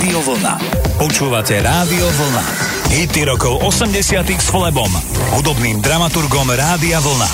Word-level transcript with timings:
Rádio 0.00 0.32
Vlna. 0.32 0.56
Počúvate 0.96 1.60
Rádio 1.60 2.08
Vlna. 2.08 2.40
Hity 2.88 3.20
rokov 3.28 3.60
80 3.68 4.32
s 4.32 4.48
Flebom, 4.48 4.88
hudobným 5.36 5.84
dramaturgom 5.84 6.48
Rádia 6.56 7.04
Vlna. 7.04 7.28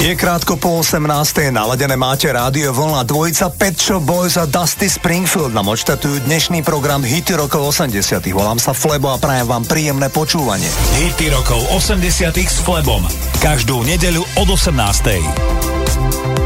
Je 0.00 0.16
krátko 0.16 0.56
po 0.56 0.80
18. 0.80 1.52
naladené 1.52 1.92
máte 1.92 2.32
rádio 2.32 2.72
Vlna 2.72 3.04
dvojica 3.04 3.52
Pet 3.52 3.76
Shop 3.76 4.00
Boys 4.00 4.40
a 4.40 4.48
Dusty 4.48 4.88
Springfield 4.88 5.52
nám 5.52 5.68
odštatujú 5.68 6.24
dnešný 6.24 6.64
program 6.64 7.04
Hity 7.04 7.36
rokov 7.36 7.76
80. 7.76 8.00
Volám 8.32 8.56
sa 8.56 8.72
Flebo 8.72 9.12
a 9.12 9.20
prajem 9.20 9.44
vám 9.44 9.68
príjemné 9.68 10.08
počúvanie. 10.08 10.72
Hity 10.96 11.28
rokov 11.36 11.60
80. 11.68 12.32
s 12.32 12.64
Flebom. 12.64 13.04
Každú 13.44 13.84
nedeľu 13.84 14.24
od 14.40 14.48
18. 14.56 16.45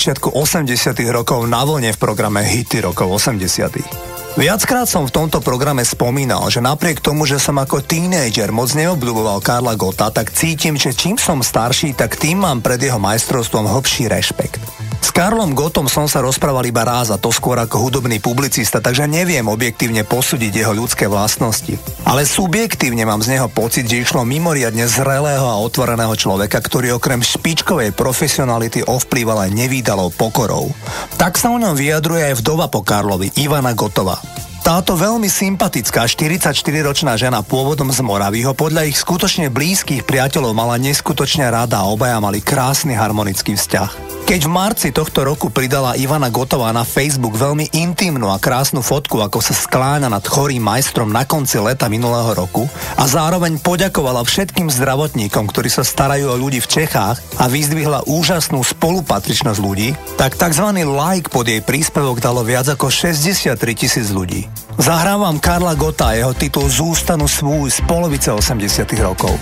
Začiatku 0.00 0.32
80 0.32 0.96
rokov 1.12 1.44
na 1.44 1.60
vlne 1.60 1.92
v 1.92 1.98
programe 2.00 2.40
Hity 2.40 2.80
rokov 2.80 3.20
80 3.20 4.32
Viackrát 4.40 4.88
som 4.88 5.04
v 5.04 5.12
tomto 5.12 5.44
programe 5.44 5.84
spomínal, 5.84 6.48
že 6.48 6.64
napriek 6.64 7.04
tomu, 7.04 7.28
že 7.28 7.36
som 7.36 7.60
ako 7.60 7.84
tínejdžer 7.84 8.48
moc 8.48 8.72
neobľúboval 8.72 9.44
Karla 9.44 9.76
Gota, 9.76 10.08
tak 10.08 10.32
cítim, 10.32 10.80
že 10.80 10.96
čím 10.96 11.20
som 11.20 11.44
starší, 11.44 11.92
tak 11.92 12.16
tým 12.16 12.48
mám 12.48 12.64
pred 12.64 12.80
jeho 12.80 12.96
majstrovstvom 12.96 13.68
hlbší 13.68 14.08
rešpekt. 14.08 14.64
S 15.04 15.12
Karlom 15.12 15.52
Gotom 15.52 15.84
som 15.84 16.08
sa 16.08 16.24
rozprával 16.24 16.64
iba 16.64 16.80
raz 16.80 17.12
a 17.12 17.20
to 17.20 17.28
skôr 17.28 17.60
ako 17.60 17.76
hudobný 17.84 18.24
publicista, 18.24 18.80
takže 18.80 19.04
neviem 19.04 19.44
objektívne 19.44 20.08
posúdiť 20.08 20.64
jeho 20.64 20.72
ľudské 20.72 21.04
vlastnosti. 21.12 21.76
Ale 22.10 22.26
subjektívne 22.26 23.06
mám 23.06 23.22
z 23.22 23.38
neho 23.38 23.46
pocit, 23.46 23.86
že 23.86 24.02
išlo 24.02 24.26
mimoriadne 24.26 24.82
zrelého 24.90 25.46
a 25.46 25.62
otvoreného 25.62 26.10
človeka, 26.18 26.58
ktorý 26.58 26.98
okrem 26.98 27.22
špičkovej 27.22 27.94
profesionality 27.94 28.82
ovplýval 28.82 29.46
aj 29.46 29.54
nevýdalou 29.54 30.10
pokorou. 30.10 30.74
Tak 31.22 31.38
sa 31.38 31.54
o 31.54 31.62
ňom 31.62 31.78
vyjadruje 31.78 32.34
aj 32.34 32.42
vdova 32.42 32.66
po 32.66 32.82
Karlovi, 32.82 33.30
Ivana 33.38 33.78
Gotova. 33.78 34.18
Táto 34.66 34.98
veľmi 34.98 35.30
sympatická 35.30 36.10
44-ročná 36.10 37.14
žena 37.14 37.46
pôvodom 37.46 37.94
z 37.94 38.02
Moravy 38.02 38.42
ho 38.42 38.58
podľa 38.58 38.90
ich 38.90 38.98
skutočne 38.98 39.46
blízkych 39.46 40.02
priateľov 40.02 40.50
mala 40.50 40.82
neskutočne 40.82 41.46
rada 41.46 41.78
a 41.78 41.88
obaja 41.94 42.18
mali 42.18 42.42
krásny 42.42 42.90
harmonický 42.90 43.54
vzťah. 43.54 43.99
Keď 44.30 44.46
v 44.46 44.54
marci 44.54 44.88
tohto 44.94 45.26
roku 45.26 45.50
pridala 45.50 45.98
Ivana 45.98 46.30
Gotová 46.30 46.70
na 46.70 46.86
Facebook 46.86 47.34
veľmi 47.34 47.74
intimnú 47.74 48.30
a 48.30 48.38
krásnu 48.38 48.78
fotku, 48.78 49.18
ako 49.18 49.42
sa 49.42 49.50
skláňa 49.50 50.06
nad 50.06 50.22
chorým 50.22 50.62
majstrom 50.62 51.10
na 51.10 51.26
konci 51.26 51.58
leta 51.58 51.90
minulého 51.90 52.30
roku 52.38 52.70
a 52.94 53.10
zároveň 53.10 53.58
poďakovala 53.58 54.22
všetkým 54.22 54.70
zdravotníkom, 54.70 55.50
ktorí 55.50 55.66
sa 55.66 55.82
starajú 55.82 56.30
o 56.30 56.38
ľudí 56.38 56.62
v 56.62 56.70
Čechách 56.70 57.18
a 57.42 57.50
vyzdvihla 57.50 58.06
úžasnú 58.06 58.62
spolupatričnosť 58.62 59.58
ľudí, 59.58 59.98
tak 60.14 60.38
tzv. 60.38 60.78
like 60.78 61.26
pod 61.26 61.50
jej 61.50 61.58
príspevok 61.58 62.22
dalo 62.22 62.46
viac 62.46 62.70
ako 62.70 62.86
63 62.86 63.58
tisíc 63.74 64.14
ľudí. 64.14 64.46
Zahrávam 64.78 65.42
Karla 65.42 65.74
Gota 65.74 66.14
a 66.14 66.22
jeho 66.22 66.38
titul 66.38 66.70
Zústanu 66.70 67.26
svúj 67.26 67.74
z 67.74 67.82
polovice 67.82 68.30
80 68.30 68.94
rokov. 69.02 69.34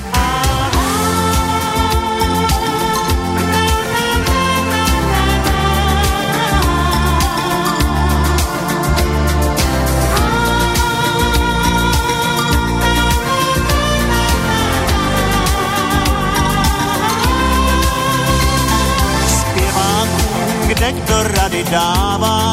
Dává, 21.71 22.53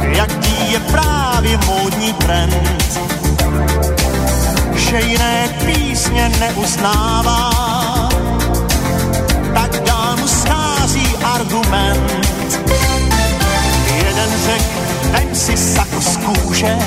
jaký 0.00 0.72
je 0.72 0.80
právě 0.80 1.58
módní 1.66 2.12
trend, 2.12 3.00
že 4.74 5.00
jiné 5.00 5.48
písně 5.66 6.32
neuznává, 6.40 7.50
tak 9.54 9.82
dál 9.86 10.16
schází 10.26 11.16
argument. 11.24 12.12
Jeden 13.96 14.30
řek, 14.46 14.62
vem 15.12 15.34
si 15.34 15.56
sako 15.56 16.00
z 16.00 16.16
kůže 16.16 16.78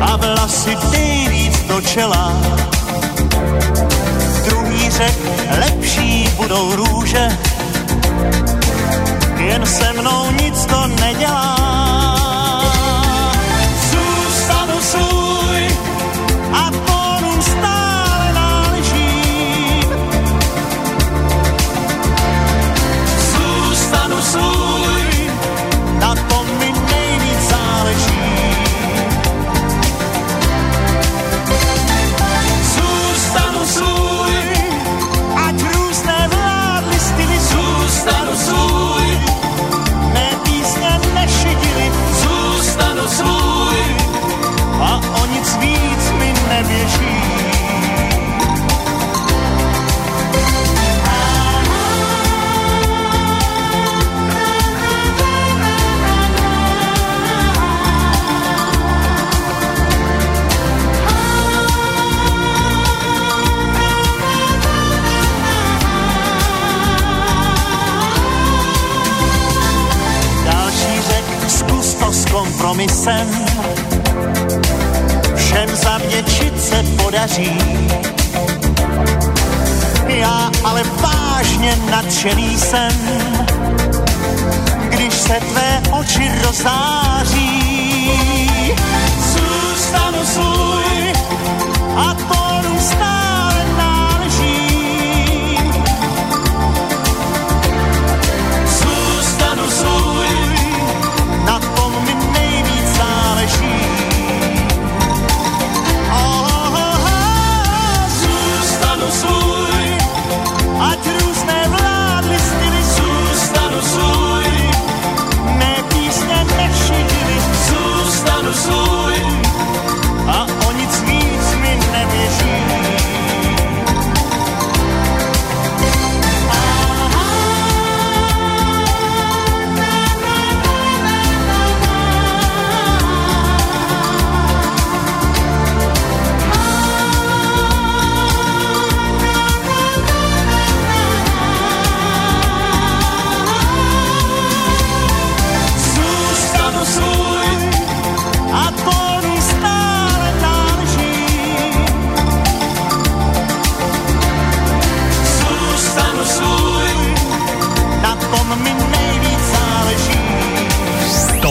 a 0.00 0.16
vlasy 0.16 0.76
dej 0.90 1.28
víc 1.28 1.58
do 1.68 1.80
čela. 1.80 2.32
Druhý 4.44 4.90
řek, 4.90 5.14
lepší 5.58 6.28
budou 6.36 6.76
růže, 6.76 7.28
se 9.68 9.92
mnou 9.92 10.30
nic 10.30 10.66
to 10.66 10.86
nedělá. 10.86 11.67
Kompromisem, 72.68 73.28
všem 75.36 75.76
zavděčit 75.76 76.62
se 76.62 76.82
podaří. 77.02 77.58
Já 80.06 80.50
ale 80.64 80.82
vážně 80.82 81.78
nadšený 81.90 82.58
jsem, 82.58 82.92
když 84.88 85.14
se 85.14 85.40
tvé 85.40 85.82
oči 85.90 86.30
rozáří. 86.44 88.10
Zůstanu 89.18 90.24
svůj 90.24 91.12
a 91.96 92.14
tónu 92.14 92.80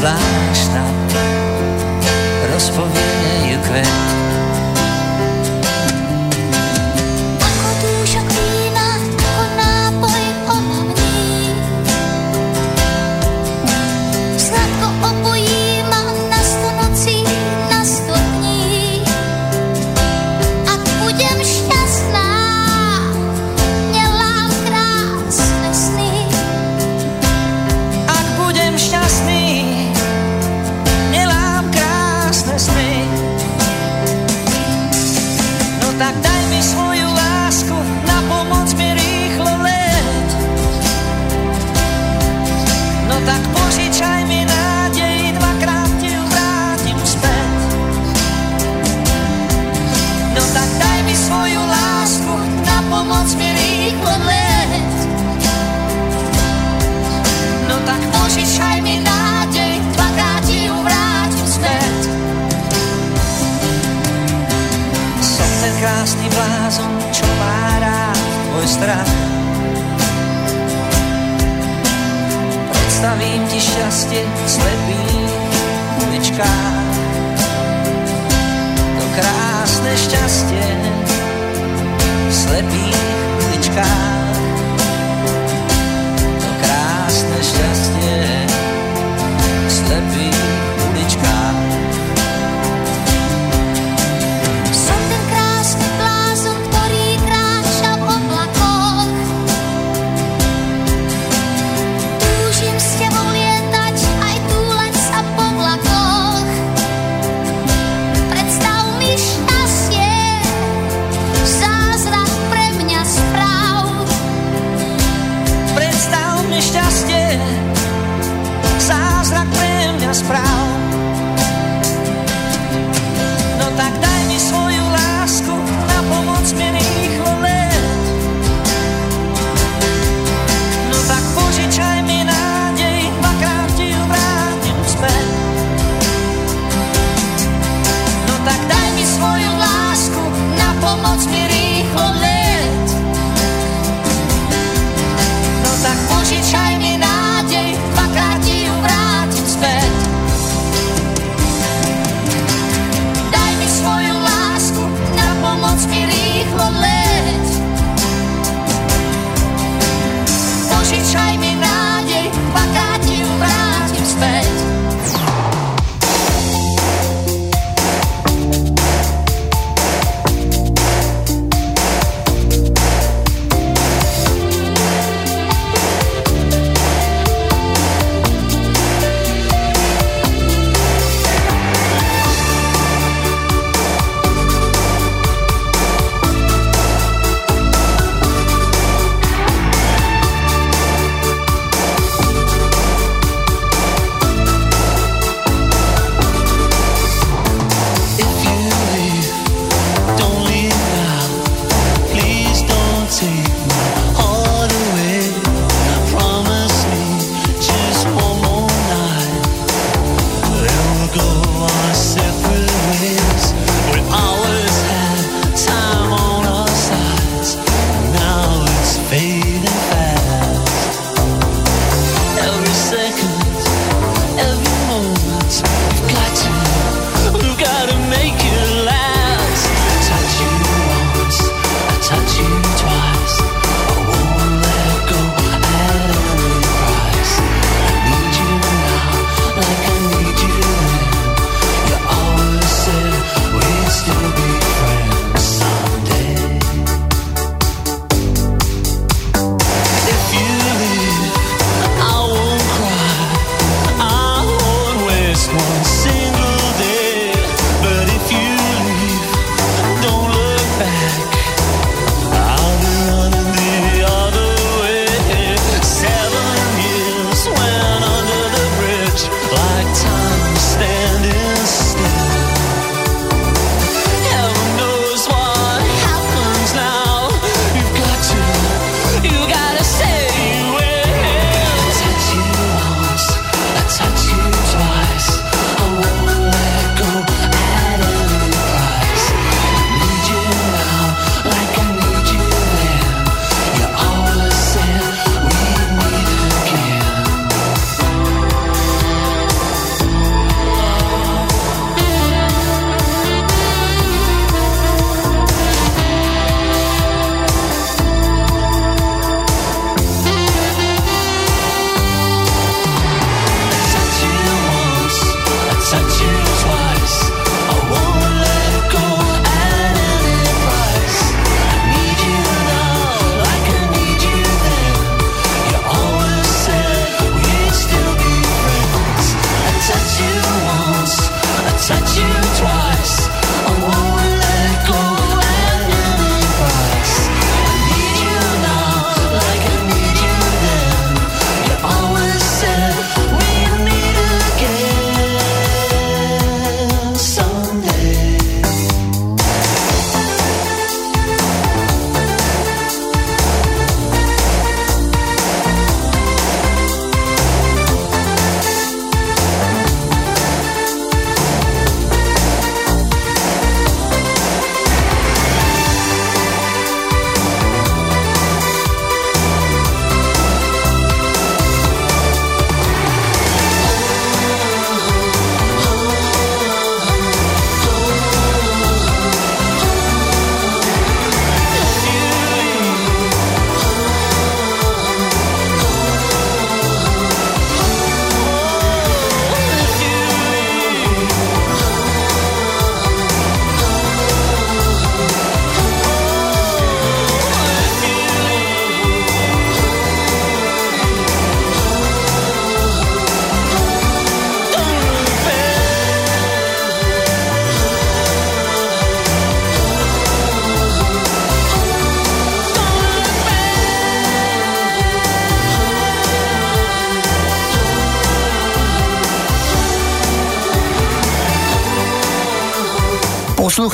slash 0.00 0.68
na 0.74 0.84
rozpowienie 2.52 3.54
i 3.54 3.58
kwiat. 3.58 4.15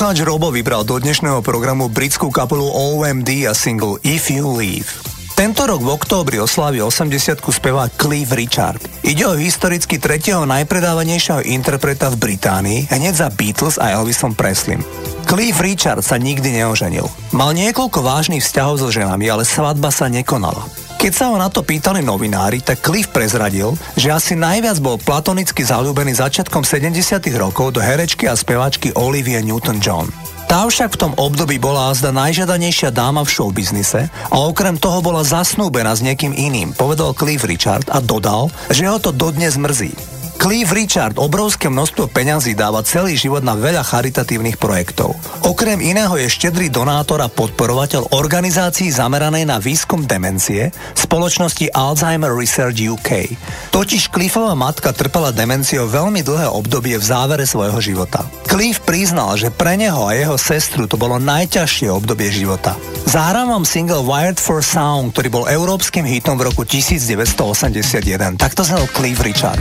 Poslucháč 0.03 0.27
Robo 0.27 0.51
vybral 0.51 0.83
do 0.83 0.99
dnešného 0.99 1.47
programu 1.47 1.87
britskú 1.87 2.27
kapelu 2.27 2.67
OMD 2.67 3.47
a 3.47 3.55
single 3.55 4.03
If 4.03 4.35
You 4.35 4.51
Leave. 4.51 4.91
Tento 5.39 5.63
rok 5.63 5.79
v 5.79 5.95
októbri 5.95 6.43
oslaví 6.43 6.83
80 6.83 7.39
spevá 7.39 7.87
Cliff 7.87 8.27
Richard. 8.35 8.83
Ide 9.07 9.23
o 9.31 9.39
historicky 9.39 10.03
tretieho 10.03 10.43
najpredávanejšieho 10.43 11.47
interpreta 11.47 12.11
v 12.11 12.19
Británii, 12.19 12.91
hneď 12.91 13.15
za 13.15 13.29
Beatles 13.31 13.79
a 13.79 13.95
Elvisom 13.95 14.35
Preslim. 14.35 14.83
Cliff 15.23 15.63
Richard 15.63 16.03
sa 16.03 16.19
nikdy 16.19 16.51
neoženil. 16.51 17.07
Mal 17.31 17.55
niekoľko 17.55 18.03
vážnych 18.03 18.43
vzťahov 18.43 18.83
so 18.83 18.91
ženami, 18.91 19.31
ale 19.31 19.47
svadba 19.47 19.95
sa 19.95 20.11
nekonala. 20.11 20.67
Keď 21.03 21.19
sa 21.19 21.35
ho 21.35 21.37
na 21.37 21.51
to 21.51 21.67
pýtali 21.67 21.99
novinári, 21.99 22.63
tak 22.63 22.79
Cliff 22.79 23.11
prezradil, 23.11 23.75
že 23.99 24.15
asi 24.15 24.39
najviac 24.39 24.79
bol 24.79 25.03
platonicky 25.03 25.67
zalúbený 25.67 26.15
začiatkom 26.15 26.63
70 26.63 27.19
rokov 27.43 27.75
do 27.75 27.83
herečky 27.83 28.31
a 28.31 28.39
speváčky 28.39 28.95
Olivia 28.95 29.43
Newton-John. 29.43 30.07
Tá 30.47 30.63
však 30.63 30.95
v 30.95 31.01
tom 31.03 31.13
období 31.19 31.59
bola 31.59 31.91
azda 31.91 32.15
najžiadanejšia 32.15 32.95
dáma 32.95 33.27
v 33.27 33.35
showbiznise 33.35 34.15
a 34.31 34.37
okrem 34.47 34.79
toho 34.79 35.03
bola 35.03 35.27
zasnúbená 35.27 35.91
s 35.91 36.07
niekým 36.07 36.39
iným, 36.39 36.71
povedal 36.71 37.19
Cliff 37.19 37.43
Richard 37.51 37.91
a 37.91 37.99
dodal, 37.99 38.55
že 38.71 38.87
ho 38.87 39.03
to 39.03 39.11
dodnes 39.11 39.59
mrzí. 39.59 39.91
Cliff 40.39 40.71
Richard 40.71 41.19
obrovské 41.19 41.71
množstvo 41.71 42.11
peňazí 42.11 42.59
dáva 42.59 42.83
celý 42.87 43.19
život 43.19 43.43
na 43.43 43.59
veľa 43.59 43.87
charitatívnych 43.87 44.59
projektov. 44.59 45.19
Okrem 45.43 45.83
iného 45.83 46.15
je 46.23 46.31
štedrý 46.31 46.71
donátor 46.71 47.19
a 47.19 47.27
podporovateľ 47.27 48.15
organizácií 48.15 48.95
zameranej 48.95 49.43
na 49.43 49.59
výskum 49.59 50.07
demencie 50.07 50.71
spoločnosti 50.95 51.67
Alzheimer 51.75 52.31
Research 52.31 52.79
UK. 52.79 53.35
Totiž 53.75 54.15
Cliffová 54.15 54.55
matka 54.55 54.95
trpela 54.95 55.35
demenciou 55.35 55.91
veľmi 55.91 56.23
dlhé 56.23 56.47
obdobie 56.47 56.95
v 56.95 57.03
závere 57.03 57.43
svojho 57.43 57.83
života. 57.83 58.23
Cliff 58.47 58.79
priznal, 58.87 59.35
že 59.35 59.51
pre 59.51 59.75
neho 59.75 60.07
a 60.07 60.15
jeho 60.15 60.39
sestru 60.39 60.87
to 60.87 60.95
bolo 60.95 61.19
najťažšie 61.19 61.91
obdobie 61.91 62.31
života. 62.31 62.79
Zahrám 63.11 63.51
vám 63.51 63.65
single 63.67 64.07
Wired 64.07 64.39
for 64.39 64.63
Sound, 64.63 65.11
ktorý 65.19 65.29
bol 65.29 65.45
európskym 65.51 66.07
hitom 66.07 66.39
v 66.39 66.55
roku 66.55 66.63
1981. 66.63 68.39
Takto 68.39 68.63
znel 68.63 68.87
Cliff 68.95 69.19
Richard. 69.19 69.61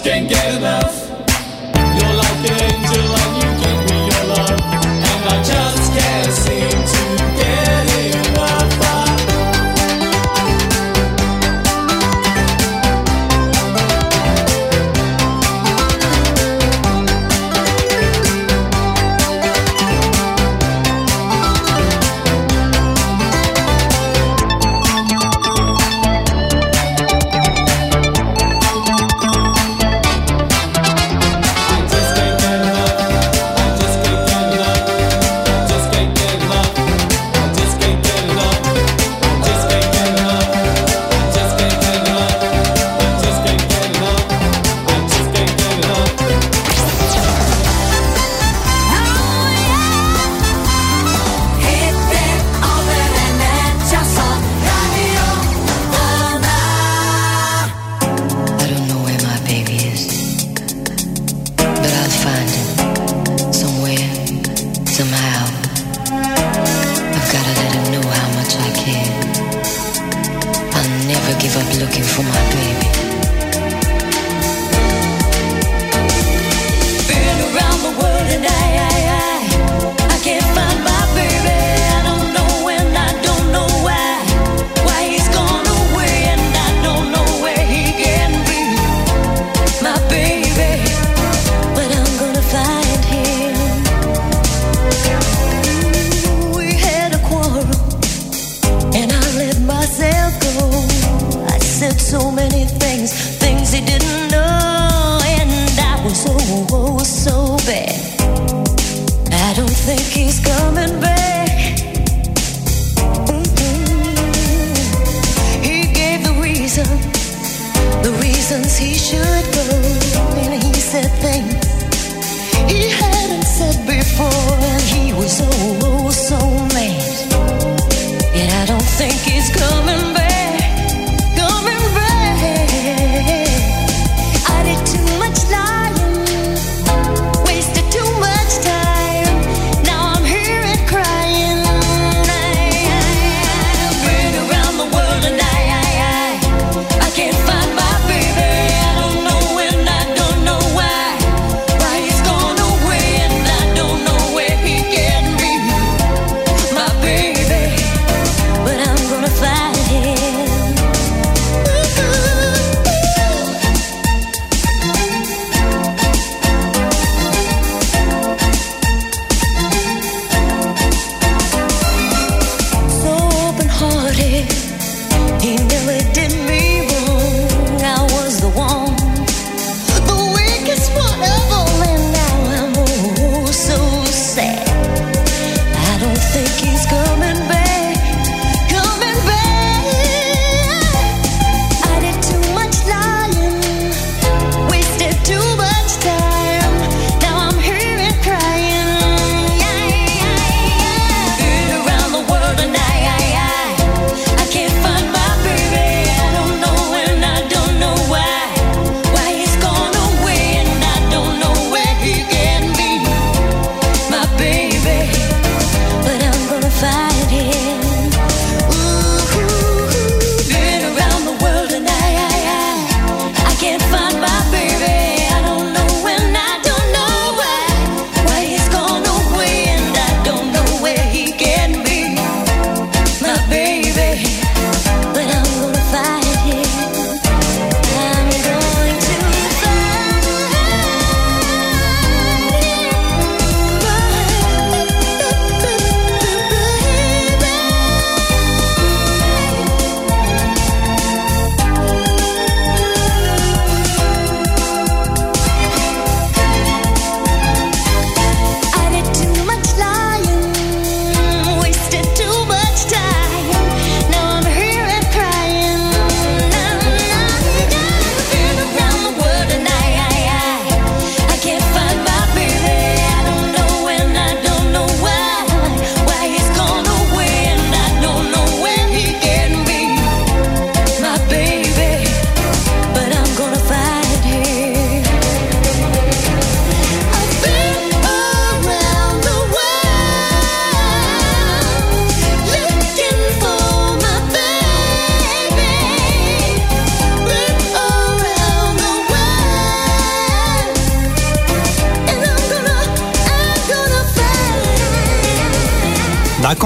Can't 0.00 0.28
get 0.28 0.35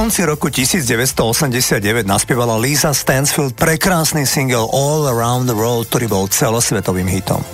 konci 0.01 0.24
roku 0.24 0.48
1989 0.48 2.09
naspievala 2.09 2.57
Lisa 2.57 2.96
Stansfield 2.96 3.53
prekrásny 3.53 4.24
single 4.24 4.64
All 4.72 5.05
Around 5.05 5.53
the 5.53 5.53
World, 5.53 5.92
ktorý 5.92 6.09
bol 6.09 6.24
celosvetovým 6.24 7.05
hitom. 7.05 7.44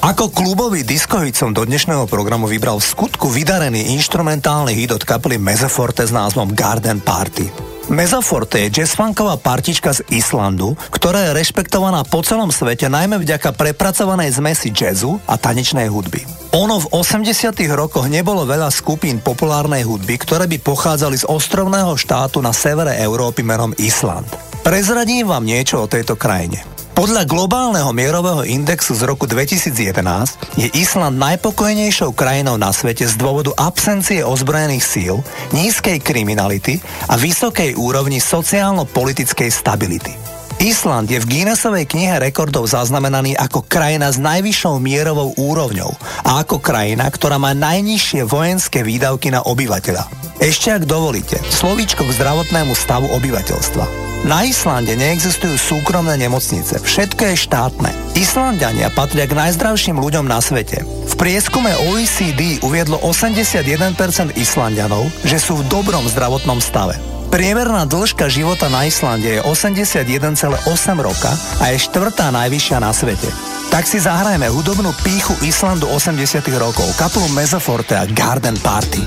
Ako 0.00 0.32
klubový 0.32 0.80
diskohit 0.80 1.36
do 1.36 1.60
dnešného 1.60 2.08
programu 2.08 2.48
vybral 2.48 2.80
v 2.80 2.88
skutku 2.88 3.28
vydarený 3.28 3.92
instrumentálny 4.00 4.72
hit 4.80 4.96
od 4.96 5.04
kapely 5.04 5.36
Mezaforte 5.36 6.00
s 6.00 6.08
názvom 6.08 6.56
Garden 6.56 7.04
Party. 7.04 7.52
Mezaforte 7.92 8.64
je 8.64 8.80
jazzfunková 8.80 9.36
partička 9.36 9.92
z 9.92 10.00
Islandu, 10.08 10.72
ktorá 10.88 11.28
je 11.28 11.36
rešpektovaná 11.36 12.00
po 12.08 12.24
celom 12.24 12.48
svete 12.48 12.88
najmä 12.88 13.20
vďaka 13.20 13.52
prepracovanej 13.52 14.40
zmesi 14.40 14.72
jazzu 14.72 15.20
a 15.28 15.36
tanečnej 15.36 15.92
hudby. 15.92 16.39
Ono 16.50 16.82
v 16.82 16.90
80 16.90 17.30
rokoch 17.78 18.10
nebolo 18.10 18.42
veľa 18.42 18.74
skupín 18.74 19.22
populárnej 19.22 19.86
hudby, 19.86 20.18
ktoré 20.18 20.50
by 20.50 20.58
pochádzali 20.58 21.22
z 21.22 21.28
ostrovného 21.30 21.94
štátu 21.94 22.42
na 22.42 22.50
severe 22.50 22.98
Európy 22.98 23.46
menom 23.46 23.70
Island. 23.78 24.26
Prezradím 24.66 25.30
vám 25.30 25.46
niečo 25.46 25.78
o 25.78 25.86
tejto 25.86 26.18
krajine. 26.18 26.66
Podľa 26.90 27.22
globálneho 27.30 27.94
mierového 27.94 28.42
indexu 28.42 28.98
z 28.98 29.06
roku 29.06 29.30
2011 29.30 30.58
je 30.58 30.66
Island 30.74 31.22
najpokojnejšou 31.22 32.18
krajinou 32.18 32.58
na 32.58 32.74
svete 32.74 33.06
z 33.06 33.14
dôvodu 33.14 33.54
absencie 33.54 34.26
ozbrojených 34.26 34.82
síl, 34.82 35.22
nízkej 35.54 36.02
kriminality 36.02 36.82
a 37.06 37.14
vysokej 37.14 37.78
úrovni 37.78 38.18
sociálno-politickej 38.18 39.54
stability. 39.54 40.39
Island 40.60 41.08
je 41.08 41.16
v 41.16 41.24
Guinnessovej 41.24 41.88
knihe 41.88 42.20
rekordov 42.20 42.68
zaznamenaný 42.68 43.32
ako 43.32 43.64
krajina 43.64 44.12
s 44.12 44.20
najvyššou 44.20 44.76
mierovou 44.76 45.32
úrovňou 45.40 45.88
a 46.20 46.44
ako 46.44 46.60
krajina, 46.60 47.08
ktorá 47.08 47.40
má 47.40 47.56
najnižšie 47.56 48.28
vojenské 48.28 48.84
výdavky 48.84 49.32
na 49.32 49.40
obyvateľa. 49.40 50.04
Ešte 50.36 50.76
ak 50.76 50.84
dovolíte, 50.84 51.40
slovíčko 51.48 52.04
k 52.04 52.12
zdravotnému 52.12 52.76
stavu 52.76 53.08
obyvateľstva. 53.08 53.84
Na 54.28 54.44
Islande 54.44 55.00
neexistujú 55.00 55.56
súkromné 55.56 56.20
nemocnice, 56.20 56.76
všetko 56.76 57.32
je 57.32 57.36
štátne. 57.40 57.90
Islandiania 58.12 58.92
patria 58.92 59.24
k 59.24 59.32
najzdravším 59.32 59.96
ľuďom 59.96 60.28
na 60.28 60.44
svete. 60.44 60.84
V 60.84 61.14
prieskume 61.16 61.72
OECD 61.88 62.60
uviedlo 62.60 63.00
81% 63.00 64.36
Islandianov, 64.36 65.08
že 65.24 65.40
sú 65.40 65.64
v 65.64 65.72
dobrom 65.72 66.04
zdravotnom 66.04 66.60
stave. 66.60 67.00
Priemerná 67.30 67.86
dĺžka 67.86 68.26
života 68.26 68.66
na 68.66 68.82
Islande 68.90 69.38
je 69.38 69.40
81,8 69.46 70.66
roka 70.98 71.30
a 71.62 71.70
je 71.70 71.78
štvrtá 71.78 72.26
najvyššia 72.34 72.82
na 72.82 72.90
svete. 72.90 73.30
Tak 73.70 73.86
si 73.86 74.02
zahrajme 74.02 74.50
hudobnú 74.50 74.90
píchu 75.06 75.38
Islandu 75.46 75.86
80 75.86 76.26
rokov, 76.58 76.90
kapelu 76.98 77.30
Mezoforte 77.30 77.94
a 77.94 78.02
Garden 78.10 78.58
Party. 78.58 79.06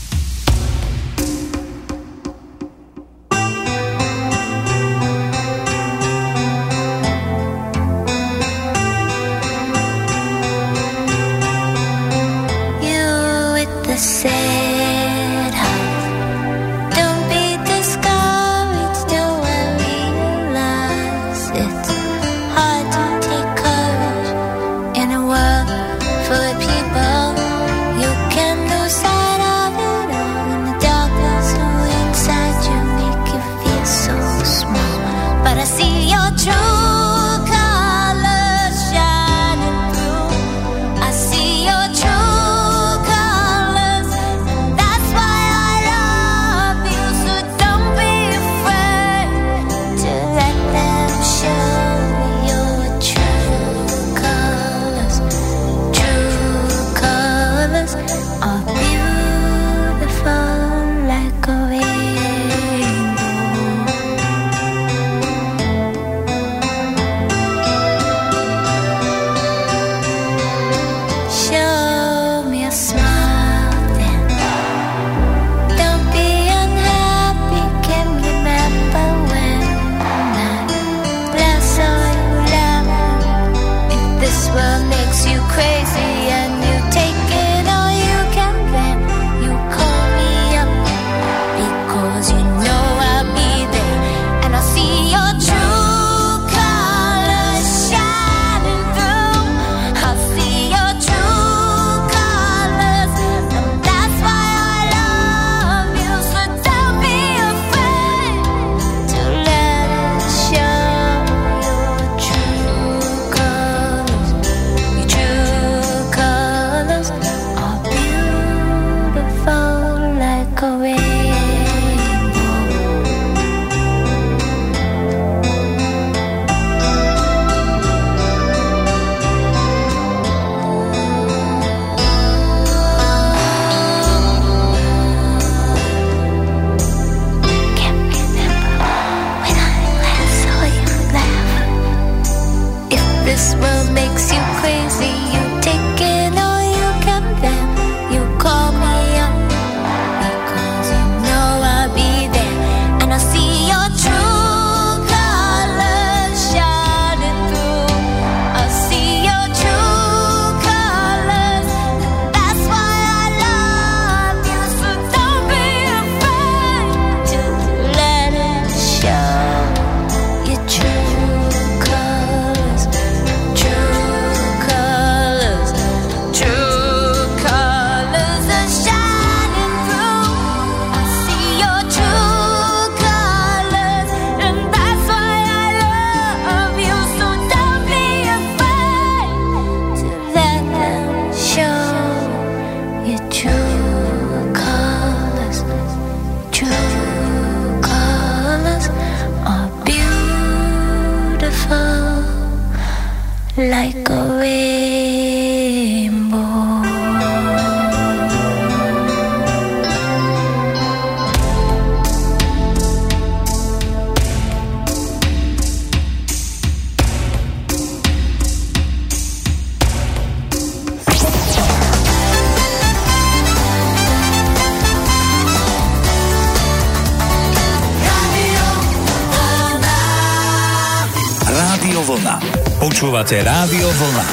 Počúvate 233.31 233.47
Rádio 233.47 233.87
Vlna. 233.87 234.25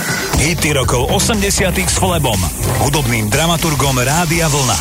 Hity 0.42 0.70
rokov 0.74 1.06
80 1.14 1.70
s 1.70 2.02
Flebom, 2.02 2.34
hudobným 2.82 3.30
dramaturgom 3.30 3.94
Rádia 3.94 4.50
Vlna. 4.50 4.74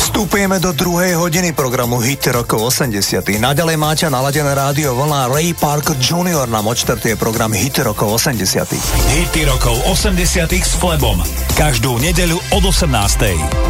Vstupujeme 0.00 0.56
do 0.64 0.72
druhej 0.72 1.20
hodiny 1.20 1.52
programu 1.52 2.00
Hit 2.00 2.24
rokov 2.32 2.72
80. 2.72 3.20
Naďalej 3.36 3.76
máte 3.76 4.08
naladené 4.08 4.56
rádio 4.56 4.96
vlna 4.96 5.28
Ray 5.28 5.52
Park 5.52 5.92
Jr. 6.00 6.48
na 6.48 6.64
odštartuje 6.64 7.20
program 7.20 7.52
Hit 7.52 7.84
rokov 7.84 8.16
80. 8.16 8.48
Hity 9.12 9.44
rokov 9.44 9.76
80 9.92 10.56
s 10.56 10.80
Flebom. 10.80 11.20
Každú 11.52 12.00
nedeľu 12.00 12.40
od 12.56 12.64
18. 12.64 13.69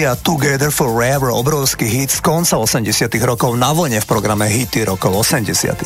Rick 0.00 0.08
Astley 0.08 0.08
a 0.08 0.16
Together 0.16 0.72
Forever, 0.72 1.28
obrovský 1.28 1.84
hit 1.84 2.08
z 2.08 2.24
konca 2.24 2.56
80 2.56 3.12
rokov 3.20 3.52
na 3.60 3.68
vlne 3.76 4.00
v 4.00 4.06
programe 4.08 4.48
Hity 4.48 4.88
rokov 4.88 5.28
80 5.28 5.76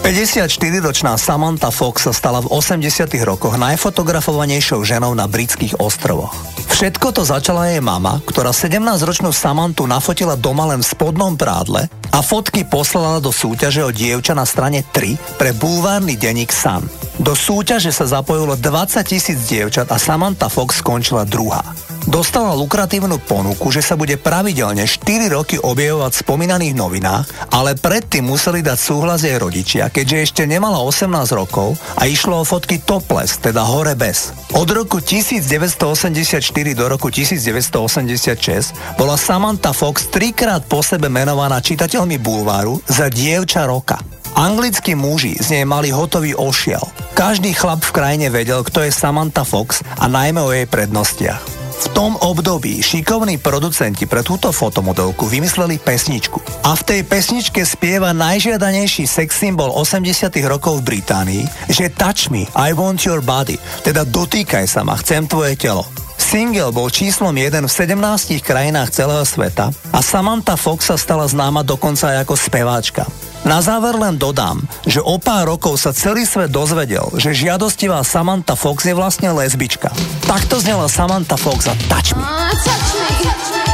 54-ročná 0.00 1.16
Samantha 1.20 1.68
Fox 1.68 2.08
sa 2.08 2.12
stala 2.16 2.40
v 2.40 2.48
80 2.48 2.88
rokoch 3.24 3.60
najfotografovanejšou 3.60 4.80
ženou 4.84 5.12
na 5.12 5.28
britských 5.28 5.76
ostrovoch. 5.76 6.32
Všetko 6.72 7.12
to 7.12 7.22
začala 7.24 7.68
jej 7.68 7.84
mama, 7.84 8.24
ktorá 8.24 8.52
17-ročnú 8.52 9.28
Samantu 9.32 9.84
nafotila 9.84 10.40
doma 10.40 10.72
len 10.72 10.80
v 10.80 10.88
spodnom 10.88 11.36
prádle 11.36 11.88
a 12.16 12.24
fotky 12.24 12.64
poslala 12.64 13.20
do 13.20 13.28
súťaže 13.28 13.84
o 13.84 13.92
dievča 13.92 14.32
na 14.32 14.48
strane 14.48 14.84
3 14.88 15.36
pre 15.36 15.52
bulvárny 15.52 16.16
denník 16.16 16.48
Sun. 16.48 16.88
Do 17.20 17.36
súťaže 17.36 17.92
sa 17.92 18.08
zapojilo 18.08 18.56
20 18.56 19.04
tisíc 19.04 19.36
dievčat 19.48 19.92
a 19.92 20.00
Samantha 20.00 20.48
Fox 20.48 20.80
skončila 20.80 21.28
druhá. 21.28 21.64
Dostala 22.04 22.52
lukratívnu 22.52 23.16
ponuku, 23.16 23.72
že 23.72 23.80
sa 23.80 23.96
bude 23.96 24.20
pravidelne 24.20 24.84
4 24.84 25.32
roky 25.32 25.56
objavovať 25.56 26.12
v 26.12 26.20
spomínaných 26.20 26.76
novinách, 26.76 27.48
ale 27.48 27.80
predtým 27.80 28.28
museli 28.28 28.60
dať 28.60 28.76
súhlas 28.76 29.24
jej 29.24 29.32
rodičia, 29.40 29.88
keďže 29.88 30.16
ešte 30.28 30.42
nemala 30.44 30.84
18 30.84 31.08
rokov 31.32 31.80
a 31.96 32.04
išlo 32.04 32.44
o 32.44 32.44
fotky 32.44 32.84
topless, 32.84 33.40
teda 33.40 33.64
hore 33.64 33.96
bez. 33.96 34.36
Od 34.52 34.68
roku 34.68 35.00
1984 35.00 36.44
do 36.76 36.84
roku 36.92 37.08
1986 37.08 39.00
bola 39.00 39.16
Samantha 39.16 39.72
Fox 39.72 40.12
trikrát 40.12 40.60
po 40.68 40.84
sebe 40.84 41.08
menovaná 41.08 41.64
čitateľmi 41.64 42.20
bulváru 42.20 42.84
za 42.84 43.08
dievča 43.08 43.64
roka. 43.64 43.96
Anglickí 44.36 44.92
muži 44.92 45.40
z 45.40 45.56
nej 45.56 45.64
mali 45.64 45.88
hotový 45.88 46.36
ošial. 46.36 46.84
Každý 47.16 47.56
chlap 47.56 47.80
v 47.80 47.94
krajine 47.96 48.28
vedel, 48.28 48.60
kto 48.60 48.84
je 48.84 48.92
Samantha 48.92 49.46
Fox 49.46 49.80
a 49.96 50.04
najmä 50.04 50.44
o 50.44 50.52
jej 50.52 50.68
prednostiach. 50.68 51.63
V 51.74 51.86
tom 51.90 52.14
období 52.14 52.78
šikovní 52.78 53.42
producenti 53.42 54.06
pre 54.06 54.22
túto 54.22 54.54
fotomodelku 54.54 55.26
vymysleli 55.26 55.82
pesničku. 55.82 56.38
A 56.62 56.78
v 56.78 56.82
tej 56.86 57.00
pesničke 57.02 57.66
spieva 57.66 58.14
najžiadanejší 58.14 59.10
sex 59.10 59.34
symbol 59.42 59.74
80 59.74 60.30
rokov 60.46 60.84
v 60.84 60.98
Británii, 60.98 61.44
že 61.72 61.90
Touch 61.90 62.30
me, 62.30 62.46
I 62.54 62.70
want 62.70 63.02
your 63.02 63.18
body, 63.18 63.58
teda 63.82 64.06
dotýkaj 64.06 64.70
sa 64.70 64.86
ma, 64.86 64.94
chcem 65.00 65.26
tvoje 65.26 65.58
telo. 65.58 66.03
Single 66.24 66.72
bol 66.72 66.88
číslom 66.88 67.36
1 67.36 67.68
v 67.68 67.68
17 67.68 68.40
krajinách 68.40 68.88
celého 68.96 69.28
sveta 69.28 69.68
a 69.92 70.00
Samantha 70.00 70.56
Fox 70.56 70.88
sa 70.88 70.96
stala 70.96 71.28
známa 71.28 71.60
dokonca 71.60 72.16
aj 72.16 72.24
ako 72.24 72.34
speváčka. 72.40 73.04
Na 73.44 73.60
záver 73.60 73.92
len 73.92 74.16
dodám, 74.16 74.64
že 74.88 75.04
o 75.04 75.20
pár 75.20 75.52
rokov 75.52 75.76
sa 75.76 75.92
celý 75.92 76.24
svet 76.24 76.48
dozvedel, 76.48 77.12
že 77.20 77.36
žiadostivá 77.36 78.00
Samantha 78.00 78.56
Fox 78.56 78.88
je 78.88 78.96
vlastne 78.96 79.28
lesbička. 79.36 79.92
Takto 80.24 80.56
znela 80.64 80.88
Samantha 80.88 81.36
Fox 81.36 81.68
a 81.68 81.76
Touch 81.92 82.16
Me. 82.16 82.24
Ah, 82.24 82.56
touch 82.64 82.88
me. 82.96 83.04
Touch 83.20 83.48
me. 83.52 83.64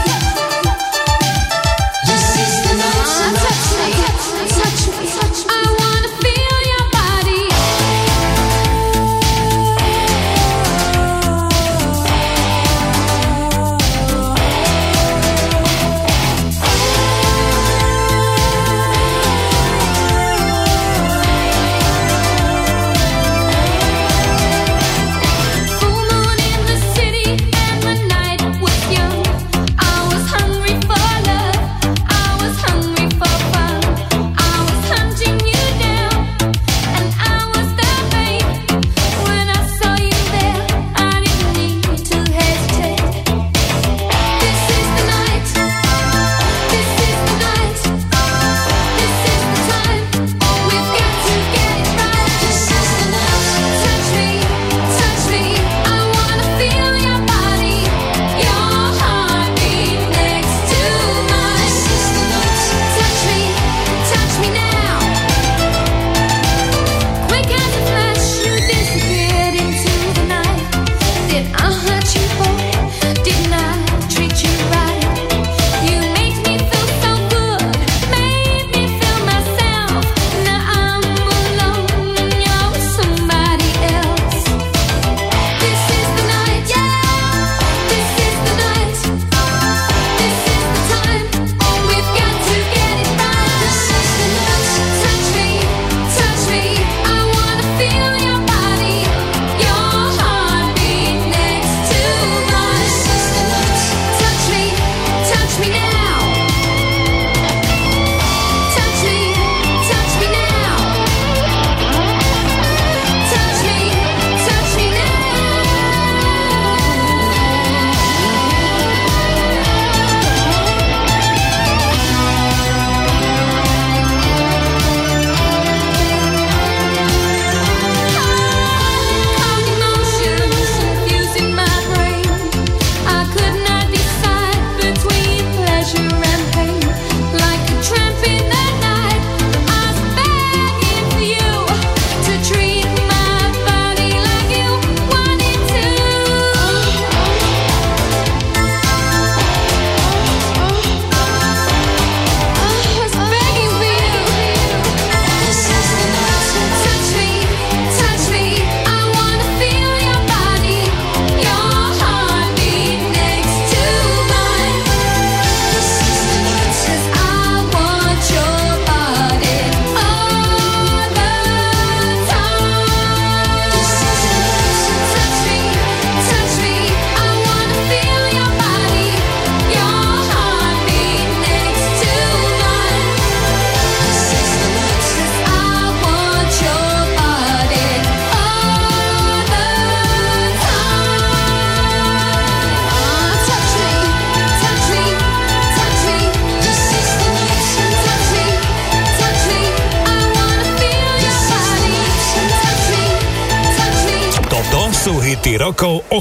Touch 3.47 3.70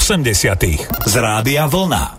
80 0.10 0.64
z 1.06 1.16
Rádia 1.16 1.68
Vlna. 1.68 2.19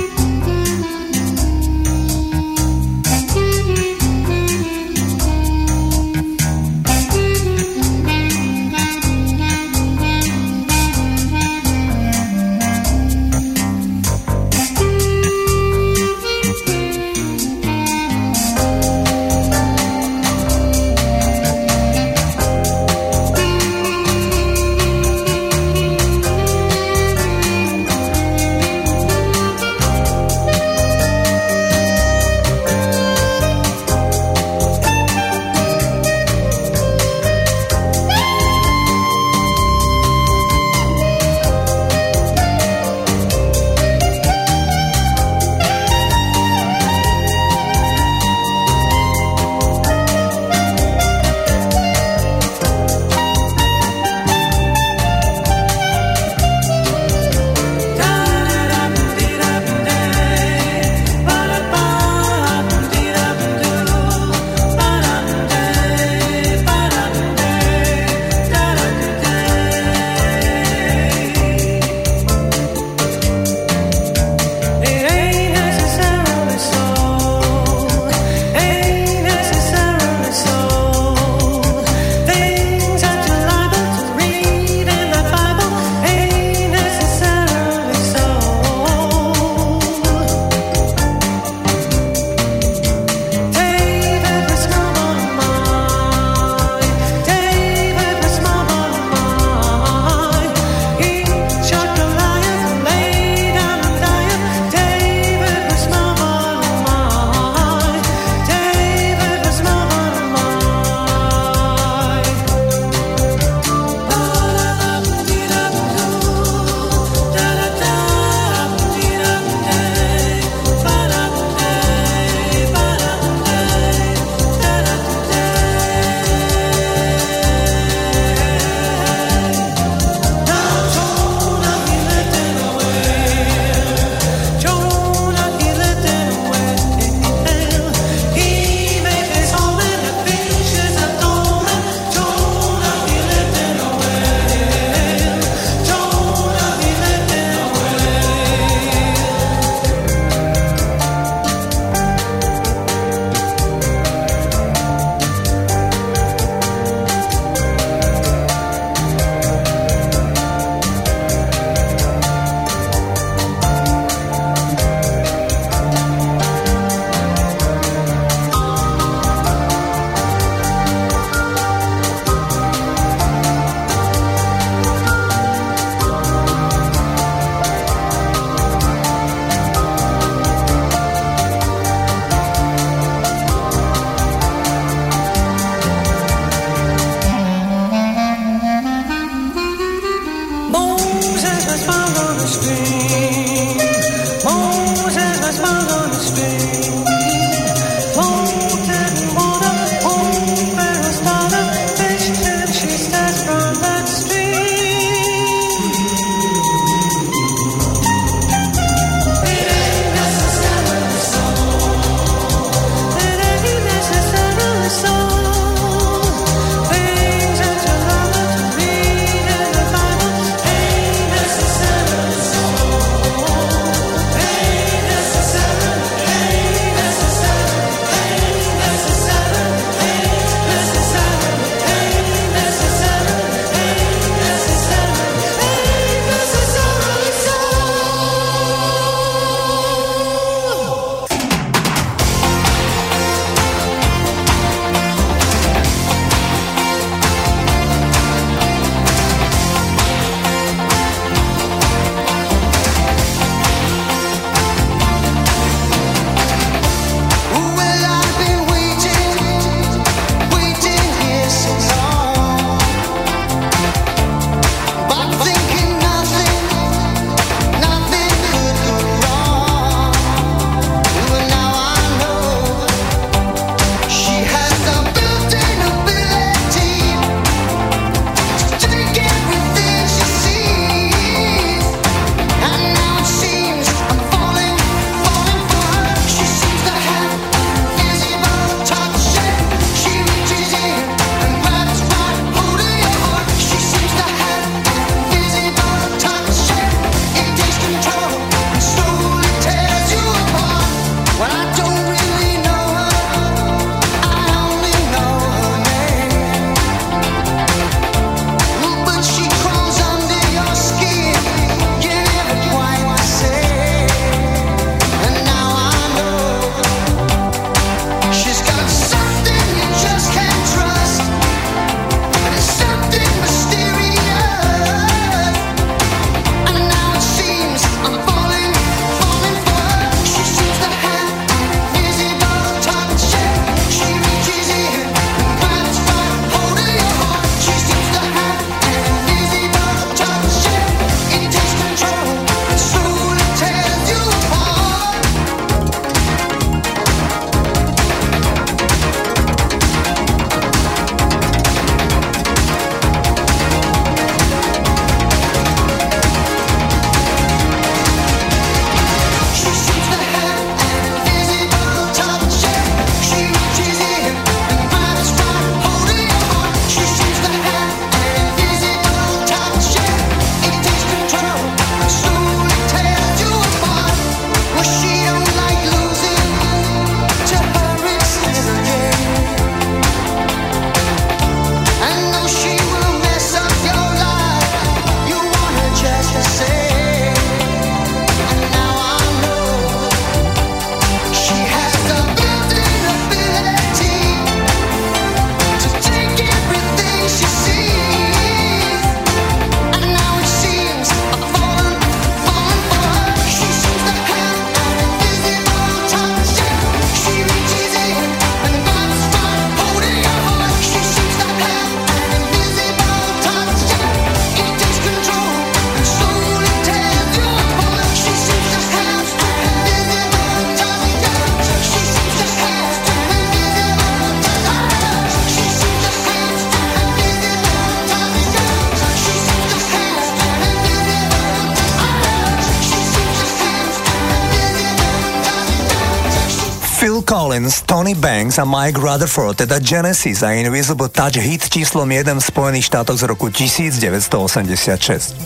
Tony 438.51 438.59
Banks 438.59 438.59
a 438.59 438.67
Mike 438.67 438.99
Rutherford, 438.99 439.63
teda 439.63 439.79
Genesis 439.79 440.43
a 440.43 440.51
Invisible 440.51 441.07
Touch 441.07 441.39
hit 441.39 441.71
číslom 441.71 442.11
1 442.11 442.35
v 442.35 442.43
Spojených 442.43 442.91
štátoch 442.91 443.15
z 443.15 443.23
roku 443.23 443.47
1986. 443.47 445.39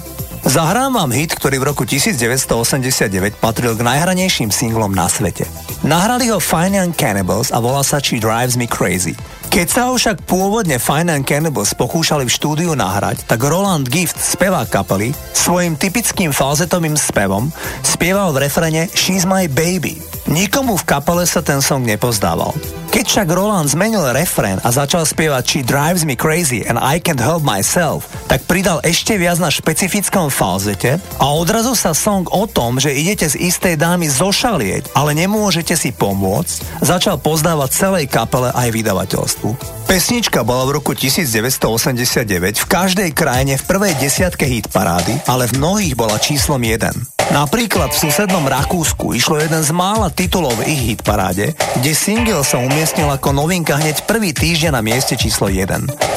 Zahrám 0.45 0.94
vám 0.94 1.10
hit, 1.14 1.38
ktorý 1.38 1.61
v 1.61 1.65
roku 1.69 1.86
1989 1.86 3.38
patril 3.38 3.77
k 3.77 3.86
najhranejším 3.86 4.49
singlom 4.49 4.94
na 4.94 5.06
svete. 5.06 5.45
Nahrali 5.86 6.34
ho 6.34 6.41
Fine 6.41 6.82
Young 6.82 6.94
Cannibals 6.98 7.53
a 7.53 7.61
volá 7.61 7.86
sa 7.86 8.02
She 8.02 8.18
Drives 8.18 8.57
Me 8.57 8.65
Crazy. 8.65 9.14
Keď 9.53 9.68
sa 9.69 9.82
ho 9.90 10.02
však 10.02 10.26
pôvodne 10.26 10.82
Fine 10.82 11.14
Young 11.14 11.26
Cannibals 11.26 11.77
pokúšali 11.77 12.26
v 12.26 12.34
štúdiu 12.34 12.73
nahrať, 12.73 13.22
tak 13.30 13.45
Roland 13.45 13.86
Gift, 13.86 14.18
spevák 14.18 14.73
kapely, 14.73 15.14
svojim 15.38 15.77
typickým 15.77 16.34
falzetovým 16.34 16.98
spevom 16.98 17.53
spieval 17.86 18.34
v 18.34 18.49
refrene 18.49 18.90
She's 18.98 19.30
My 19.30 19.45
Baby. 19.45 20.02
Nikomu 20.26 20.73
v 20.73 20.88
kapele 20.90 21.30
sa 21.30 21.45
ten 21.45 21.61
song 21.61 21.86
nepozdával. 21.86 22.74
Keď 23.06 23.22
však 23.22 23.38
Roland 23.38 23.69
zmenil 23.69 24.18
refrén 24.18 24.57
a 24.65 24.73
začal 24.73 25.06
spievať 25.06 25.44
She 25.45 25.61
drives 25.61 26.02
me 26.10 26.18
crazy 26.18 26.65
and 26.65 26.73
I 26.82 26.98
can't 26.98 27.22
help 27.22 27.45
myself, 27.45 28.10
tak 28.26 28.49
pridal 28.49 28.82
ešte 28.82 29.14
viac 29.22 29.38
na 29.38 29.53
špecifickom 29.53 30.34
falzete 30.34 30.98
a 31.22 31.26
odrazu 31.30 31.77
sa 31.77 31.94
song 31.94 32.26
o 32.34 32.49
tom, 32.49 32.82
že 32.82 32.98
idete 32.98 33.30
z 33.30 33.38
istej 33.38 33.77
dámy 33.77 34.10
zošalieť, 34.10 34.98
ale 34.98 35.14
nemôžete 35.14 35.77
si 35.77 35.94
pomôcť, 35.94 36.82
začal 36.82 37.22
pozdávať 37.22 37.77
celej 37.77 38.06
kapele 38.10 38.49
aj 38.49 38.73
vydavateľstvu. 38.73 39.53
Pesnička 39.86 40.41
bola 40.41 40.65
v 40.65 40.82
roku 40.82 40.98
1989 40.98 42.57
v 42.57 42.65
každej 42.65 43.14
krajine 43.14 43.61
v 43.61 43.68
prvej 43.69 44.02
desiatke 44.02 44.49
hit 44.49 44.73
parády, 44.73 45.14
ale 45.30 45.45
v 45.45 45.61
mnohých 45.61 45.94
bola 45.94 46.18
číslom 46.18 46.57
1. 46.57 47.14
Napríklad 47.35 47.91
v 47.91 47.99
susednom 48.07 48.47
Rakúsku 48.47 49.11
išlo 49.11 49.35
jeden 49.35 49.59
z 49.59 49.75
mála 49.75 50.07
titulov 50.07 50.55
v 50.55 50.71
ich 50.71 50.81
hit 50.87 51.03
paráde, 51.03 51.51
kde 51.75 51.91
single 51.91 52.47
sa 52.47 52.63
umiestnil 52.63 53.11
ako 53.11 53.35
novinka 53.35 53.75
hneď 53.75 54.07
prvý 54.07 54.31
týždeň 54.31 54.71
na 54.71 54.79
mieste 54.79 55.19
číslo 55.19 55.51
1. 55.51 55.67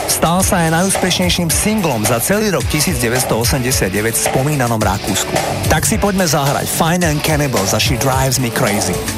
Stal 0.06 0.38
sa 0.46 0.62
aj 0.62 0.78
najúspešnejším 0.78 1.50
singlom 1.50 2.06
za 2.06 2.22
celý 2.22 2.54
rok 2.54 2.62
1989 2.70 4.14
v 4.14 4.20
spomínanom 4.30 4.78
Rakúsku. 4.78 5.34
Tak 5.66 5.90
si 5.90 5.98
poďme 5.98 6.30
zahrať 6.30 6.70
Fine 6.70 7.10
and 7.10 7.18
Cannibal 7.26 7.66
za 7.66 7.82
She 7.82 7.98
Drives 7.98 8.38
Me 8.38 8.54
Crazy. 8.54 9.17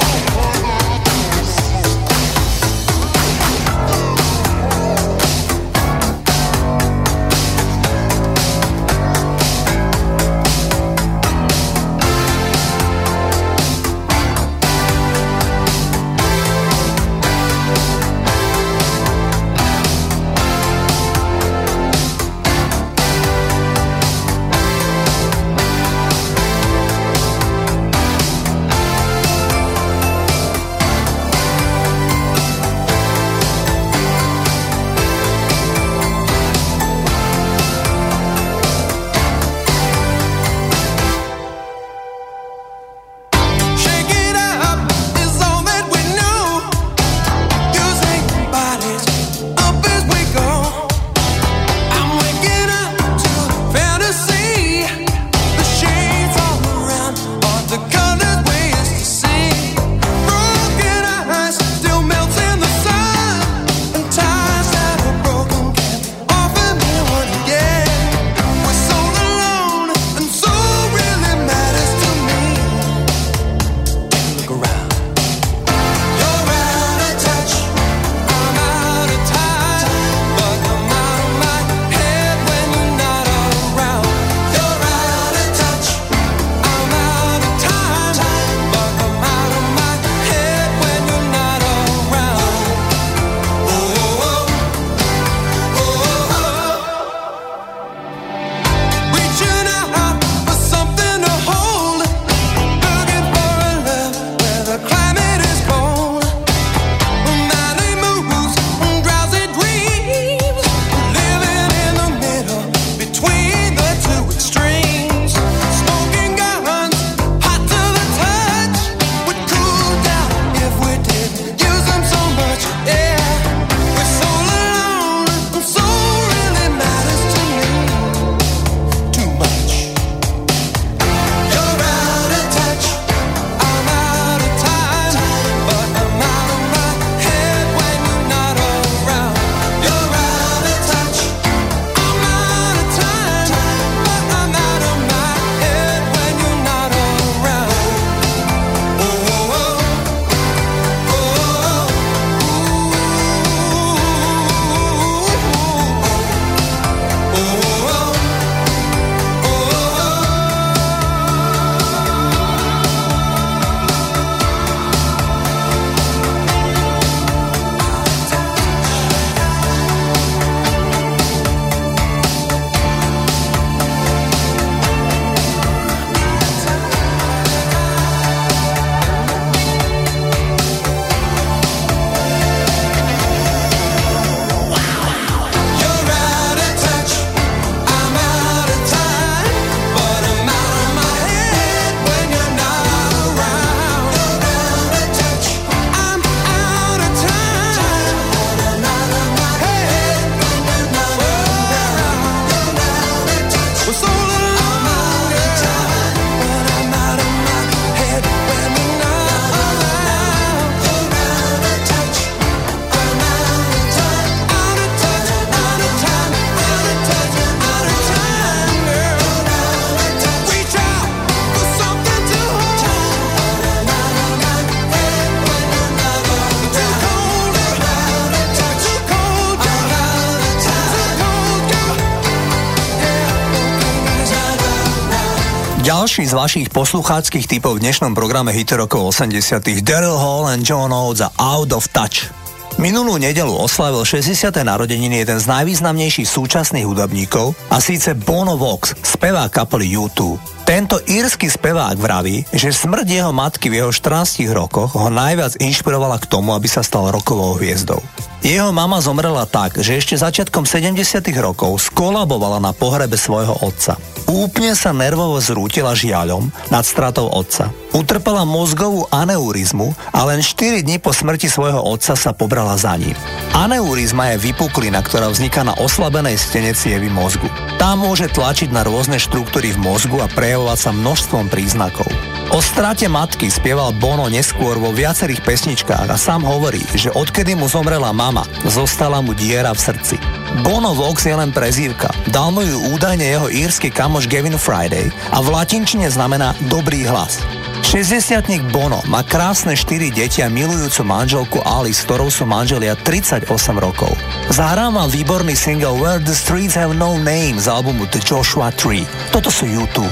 z 236.31 236.39
vašich 236.39 236.71
poslucháckých 236.71 237.43
typov 237.43 237.75
v 237.75 237.83
dnešnom 237.83 238.15
programe 238.15 238.55
Hity 238.55 238.79
rokov 238.79 239.19
80 239.19 239.83
Daryl 239.83 240.15
Hall 240.15 240.47
and 240.47 240.63
John 240.63 240.95
Oates 240.95 241.27
a 241.27 241.27
Out 241.35 241.75
of 241.75 241.91
Touch. 241.91 242.31
Minulú 242.79 243.19
nedelu 243.19 243.51
oslavil 243.51 243.99
60. 244.07 244.47
narodeniny 244.63 245.27
jeden 245.27 245.43
z 245.43 245.45
najvýznamnejších 245.51 246.23
súčasných 246.23 246.87
hudobníkov 246.87 247.51
a 247.67 247.83
síce 247.83 248.15
Bono 248.15 248.55
Vox, 248.55 248.95
spevák 248.95 249.51
kapely 249.51 249.91
U2. 249.91 250.39
Tento 250.63 251.03
írsky 251.03 251.51
spevák 251.51 251.99
vraví, 251.99 252.47
že 252.55 252.71
smrť 252.71 253.07
jeho 253.11 253.35
matky 253.35 253.67
v 253.67 253.83
jeho 253.83 253.91
14 253.91 254.47
rokoch 254.55 254.95
ho 254.95 255.11
najviac 255.11 255.59
inšpirovala 255.59 256.15
k 256.15 256.31
tomu, 256.31 256.55
aby 256.55 256.71
sa 256.71 256.79
stal 256.79 257.11
rokovou 257.11 257.59
hviezdou. 257.59 257.99
Jeho 258.39 258.71
mama 258.71 259.03
zomrela 259.03 259.43
tak, 259.43 259.75
že 259.83 259.99
ešte 259.99 260.15
začiatkom 260.15 260.63
70 260.63 260.95
rokov 261.43 261.91
skolabovala 261.91 262.63
na 262.63 262.71
pohrebe 262.71 263.19
svojho 263.19 263.53
otca. 263.67 263.99
Úplne 264.31 264.71
sa 264.79 264.95
nervovo 264.95 265.35
zrútila 265.43 265.91
žiaľom 265.91 266.55
nad 266.71 266.87
stratou 266.87 267.27
otca. 267.27 267.67
Utrpela 267.91 268.47
mozgovú 268.47 269.03
aneurizmu 269.11 269.91
a 270.15 270.23
len 270.23 270.39
4 270.39 270.87
dní 270.87 271.03
po 271.03 271.11
smrti 271.11 271.51
svojho 271.51 271.83
otca 271.83 272.15
sa 272.15 272.31
pobrala 272.31 272.79
za 272.79 272.95
ním. 272.95 273.11
Aneurizma 273.51 274.31
je 274.31 274.47
vypuklina, 274.47 275.03
ktorá 275.03 275.27
vzniká 275.27 275.67
na 275.67 275.75
oslabenej 275.75 276.39
stene 276.39 276.71
cievy 276.71 277.11
mozgu. 277.11 277.51
Tá 277.75 277.99
môže 277.99 278.31
tlačiť 278.31 278.71
na 278.71 278.87
rôzne 278.87 279.19
štruktúry 279.19 279.75
v 279.75 279.83
mozgu 279.83 280.23
a 280.23 280.31
prejavovať 280.31 280.79
sa 280.79 280.95
množstvom 280.95 281.51
príznakov. 281.51 282.07
O 282.55 282.63
strate 282.63 283.11
matky 283.11 283.51
spieval 283.51 283.91
Bono 283.91 284.31
neskôr 284.31 284.79
vo 284.79 284.95
viacerých 284.95 285.43
pesničkách 285.43 286.07
a 286.07 286.15
sám 286.15 286.47
hovorí, 286.47 286.79
že 286.95 287.11
odkedy 287.11 287.59
mu 287.59 287.67
zomrela 287.67 288.15
mama, 288.15 288.47
zostala 288.63 289.19
mu 289.19 289.35
diera 289.35 289.75
v 289.75 289.83
srdci. 289.91 290.15
Bono 290.59 290.91
Vox 290.91 291.23
je 291.23 291.31
len 291.31 291.55
prezývka. 291.55 292.11
Dal 292.27 292.51
mu 292.51 292.59
ju 292.59 292.75
údajne 292.91 293.23
jeho 293.23 293.47
írsky 293.47 293.87
kamoš 293.87 294.27
Gavin 294.27 294.59
Friday 294.59 295.07
a 295.31 295.39
v 295.39 295.47
latinčine 295.55 296.11
znamená 296.11 296.51
dobrý 296.67 297.07
hlas. 297.07 297.39
60 297.87 298.71
Bono 298.71 298.99
má 299.07 299.23
krásne 299.23 299.75
4 299.75 300.11
deti 300.11 300.43
a 300.43 300.51
milujúcu 300.51 301.01
manželku 301.07 301.59
Ali, 301.63 301.95
s 301.95 302.03
ktorou 302.03 302.27
sú 302.27 302.43
manželia 302.43 302.99
38 302.99 303.47
rokov. 303.79 304.11
Zahráva 304.51 305.07
výborný 305.07 305.55
single 305.55 305.97
Where 305.99 306.19
the 306.19 306.35
Streets 306.35 306.75
Have 306.75 306.95
No 306.95 307.15
Name 307.15 307.59
z 307.59 307.71
albumu 307.71 308.07
The 308.11 308.19
Joshua 308.19 308.71
Tree. 308.75 309.07
Toto 309.31 309.47
sú 309.47 309.67
YouTube. 309.67 310.11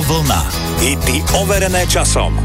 Rádio 0.00 0.16
Vlna. 0.16 0.48
Hity 0.80 1.20
overené 1.36 1.84
časom. 1.86 2.39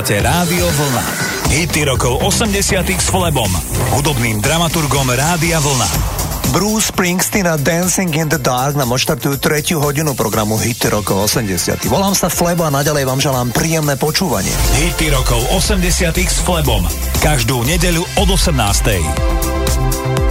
Počúvate 0.00 0.24
Rádio 0.24 0.64
Vlna. 0.64 1.04
Hity 1.52 1.84
rokov 1.84 2.24
80 2.24 2.56
s 2.88 3.12
Flebom, 3.12 3.52
hudobným 3.92 4.40
dramaturgom 4.40 5.04
Rádia 5.12 5.60
Vlna. 5.60 5.84
Bruce 6.56 6.88
Springsteen 6.88 7.44
a 7.44 7.60
Dancing 7.60 8.08
in 8.16 8.24
the 8.32 8.40
Dark 8.40 8.80
nám 8.80 8.96
odštartujú 8.96 9.36
tretiu 9.36 9.76
hodinu 9.76 10.16
programu 10.16 10.56
Hity 10.56 10.88
rokov 10.88 11.28
80. 11.28 11.84
Volám 11.92 12.16
sa 12.16 12.32
Flebo 12.32 12.64
a 12.64 12.72
naďalej 12.72 13.04
vám 13.04 13.20
želám 13.20 13.52
príjemné 13.52 14.00
počúvanie. 14.00 14.56
Hity 14.80 15.12
rokov 15.12 15.44
80 15.52 15.84
s 16.16 16.40
Flebom. 16.48 16.80
Každú 17.20 17.60
nedeľu 17.68 18.00
od 18.24 18.28
18. 18.40 20.29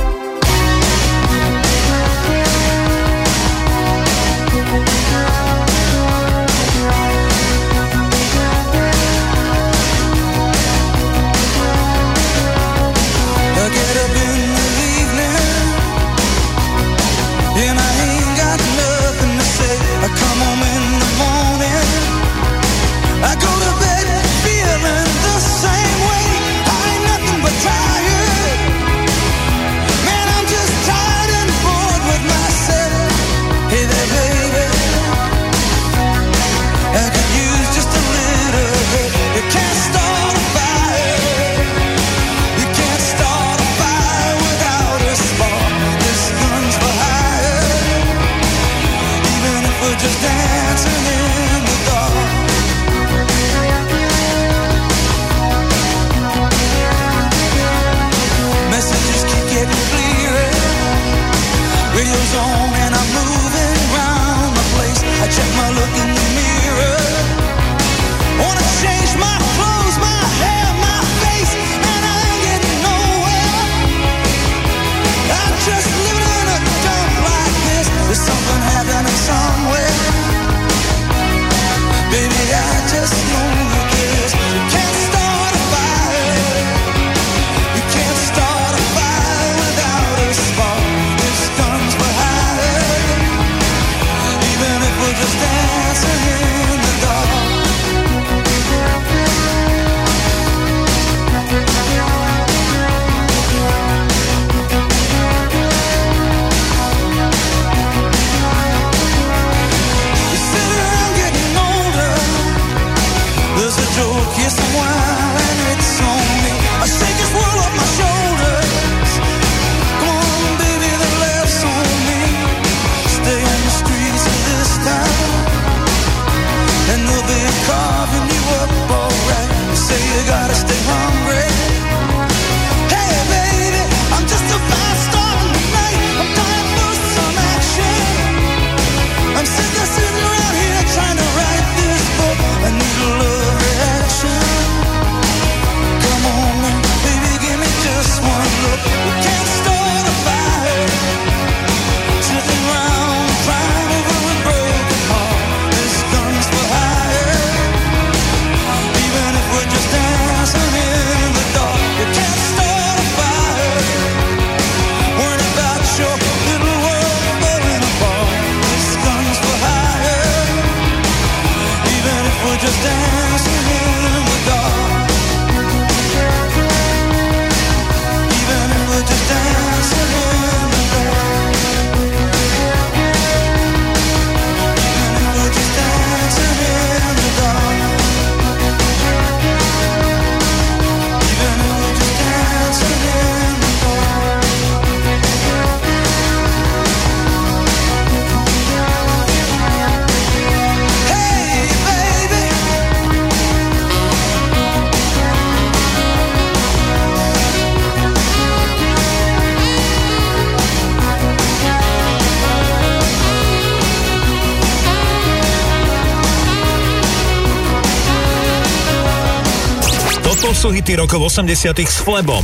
hity 220.89 221.05
rokov 221.05 221.29
80 221.29 221.85
s 221.85 222.01
Flebom, 222.01 222.41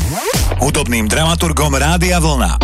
hudobným 0.62 1.10
dramaturgom 1.10 1.74
Rádia 1.74 2.22
Vlna. 2.22 2.62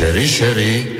Sherry, 0.00 0.24
Sherry, 0.24 0.99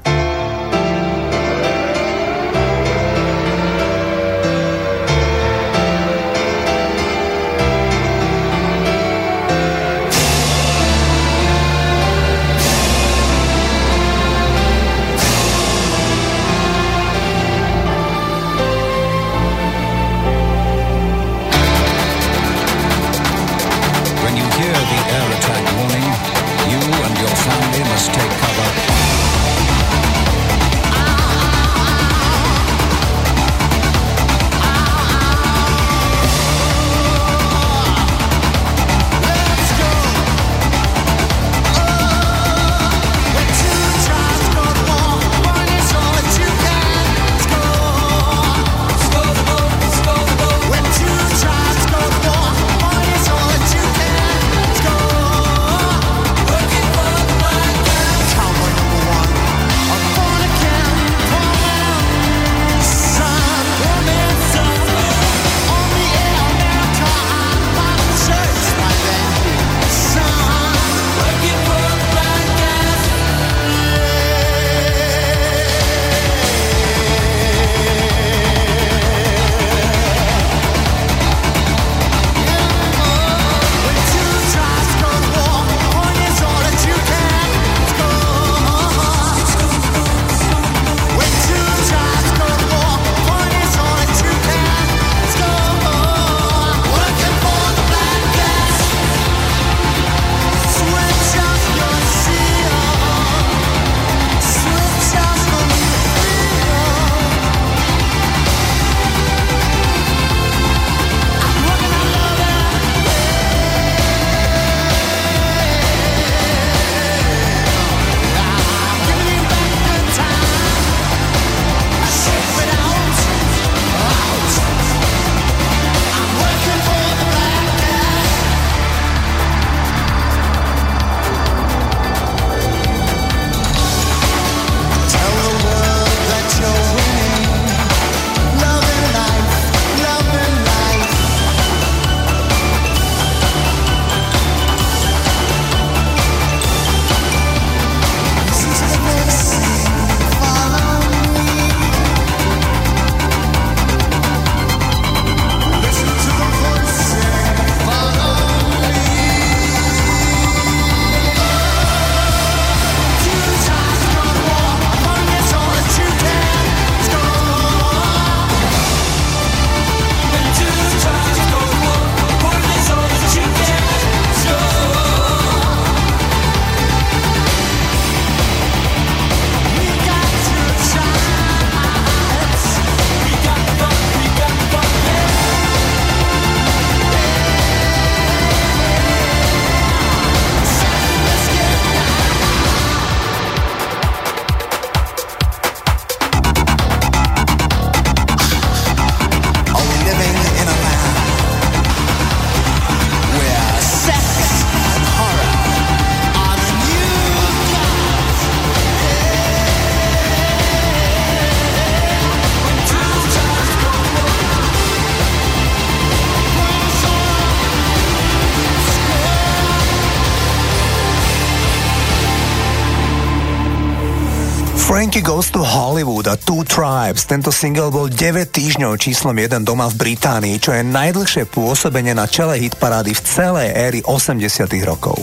20 225.01 225.25
Goes 225.25 225.49
to 225.49 225.65
Hollywood 225.65 226.29
a 226.29 226.37
Two 226.37 226.61
Tribes. 226.61 227.25
Tento 227.25 227.49
single 227.49 227.89
bol 227.89 228.05
9 228.05 228.21
týždňov 228.53 229.01
číslom 229.01 229.33
1 229.33 229.65
doma 229.65 229.89
v 229.89 229.97
Británii, 229.97 230.61
čo 230.61 230.77
je 230.77 230.85
najdlhšie 230.85 231.49
pôsobenie 231.49 232.13
na 232.13 232.29
čele 232.29 232.61
hitparády 232.61 233.09
v 233.17 233.21
celej 233.25 233.73
éry 233.73 233.99
80 234.05 234.45
rokov. 234.85 235.17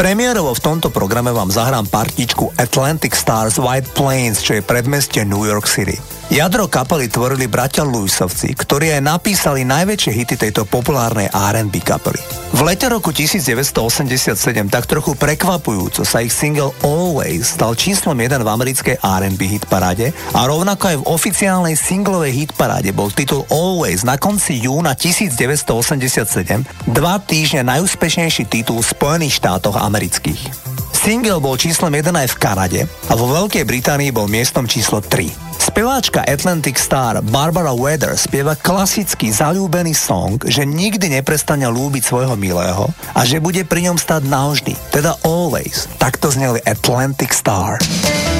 Premiérovo 0.00 0.56
v 0.56 0.64
tomto 0.64 0.88
programe 0.88 1.36
vám 1.36 1.52
zahrám 1.52 1.84
partičku 1.92 2.48
Atlantic 2.56 3.12
Stars 3.12 3.60
White 3.60 3.92
Plains, 3.92 4.40
čo 4.40 4.56
je 4.56 4.64
predmestie 4.64 5.28
New 5.28 5.44
York 5.44 5.68
City. 5.68 6.00
Jadro 6.30 6.70
kapely 6.70 7.10
tvorili 7.10 7.50
bratia 7.50 7.82
Lewisovci, 7.82 8.54
ktorí 8.54 8.94
aj 8.94 9.02
napísali 9.02 9.66
najväčšie 9.66 10.12
hity 10.14 10.34
tejto 10.38 10.62
populárnej 10.62 11.26
R&B 11.26 11.82
kapely. 11.82 12.22
V 12.54 12.62
lete 12.62 12.86
roku 12.86 13.10
1987 13.10 14.38
tak 14.70 14.86
trochu 14.86 15.18
prekvapujúco 15.18 16.06
sa 16.06 16.22
ich 16.22 16.30
single 16.30 16.70
Always 16.86 17.58
stal 17.58 17.74
číslom 17.74 18.14
1 18.14 18.46
v 18.46 18.48
americkej 18.48 19.02
R&B 19.02 19.58
hitparáde 19.58 20.14
a 20.30 20.46
rovnako 20.46 20.84
aj 20.94 20.96
v 21.02 21.08
oficiálnej 21.10 21.74
singlovej 21.74 22.46
hitparáde 22.46 22.94
bol 22.94 23.10
titul 23.10 23.42
Always 23.50 24.06
na 24.06 24.14
konci 24.14 24.62
júna 24.62 24.94
1987 24.94 26.62
dva 26.94 27.18
týždne 27.18 27.66
najúspešnejší 27.66 28.46
titul 28.46 28.78
v 28.78 28.86
Spojených 28.86 29.34
štátoch 29.34 29.74
amerických. 29.74 30.69
Single 31.00 31.40
bol 31.40 31.56
číslom 31.56 31.88
1 31.96 32.12
aj 32.12 32.28
v 32.28 32.36
Kanade 32.36 32.80
a 33.08 33.16
vo 33.16 33.24
Veľkej 33.32 33.64
Británii 33.64 34.12
bol 34.12 34.28
miestom 34.28 34.68
číslo 34.68 35.00
3. 35.00 35.32
Speváčka 35.56 36.20
Atlantic 36.28 36.76
Star 36.76 37.24
Barbara 37.24 37.72
Weather 37.72 38.20
spieva 38.20 38.52
klasický 38.52 39.32
zalúbený 39.32 39.96
song, 39.96 40.36
že 40.44 40.68
nikdy 40.68 41.08
neprestane 41.08 41.64
lúbiť 41.72 42.04
svojho 42.04 42.36
milého 42.36 42.92
a 43.16 43.24
že 43.24 43.40
bude 43.40 43.64
pri 43.64 43.88
ňom 43.88 43.96
stať 43.96 44.28
navždy, 44.28 44.76
teda 44.92 45.16
always. 45.24 45.88
Takto 45.96 46.28
zneli 46.28 46.60
Atlantic 46.68 47.32
Star. 47.32 47.80
Vybudneme 47.80 48.39